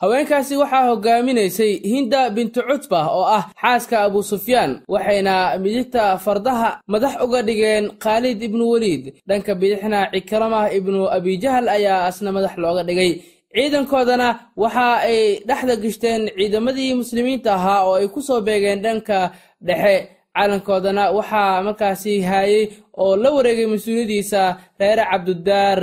Haweenkaasi 0.01 0.57
waxaa 0.57 0.87
hogaaminaysay 0.89 1.73
hinda 1.91 2.31
bintu 2.31 2.63
cutba 2.69 3.01
oo 3.11 3.27
ah 3.39 3.45
xaaska 3.63 3.97
abu 4.07 4.23
sufyaan 4.23 4.73
waxayna 4.89 5.59
midigta 5.59 6.19
fardaha 6.25 6.71
madax 6.87 7.15
uga 7.25 7.43
dhigeen 7.43 7.85
khaalid 8.03 8.39
ibnu 8.43 8.65
weliid 8.73 9.05
dhanka 9.29 9.55
bidixna 9.61 10.01
cikramah 10.15 10.71
ibnu 10.79 11.01
abijahal 11.17 11.67
ayaa 11.69 12.07
asna 12.09 12.31
madax 12.33 12.55
looga 12.63 12.83
dhigay. 12.89 13.13
Ciidankoodana 13.55 14.29
waxa 14.63 14.89
ay 15.11 15.21
dhexda 15.49 15.75
gishteen 15.83 16.23
ciidamadii 16.39 16.95
muslimiinta 16.95 17.51
ahaa 17.59 17.81
oo 17.87 17.95
ay 17.99 18.07
ku 18.15 18.21
soo 18.23 18.41
beegeen 18.47 18.79
dhanka 18.85 19.19
dhexe 19.67 19.95
calankoodana 20.37 21.05
waxaa 21.19 21.63
markaasi 21.67 22.13
haayay 22.31 22.65
oo 23.03 23.17
la 23.23 23.31
wareegay 23.37 23.67
mas'uuliyadiisa 23.75 24.43
reere 24.81 25.05
cabdudaar 25.11 25.81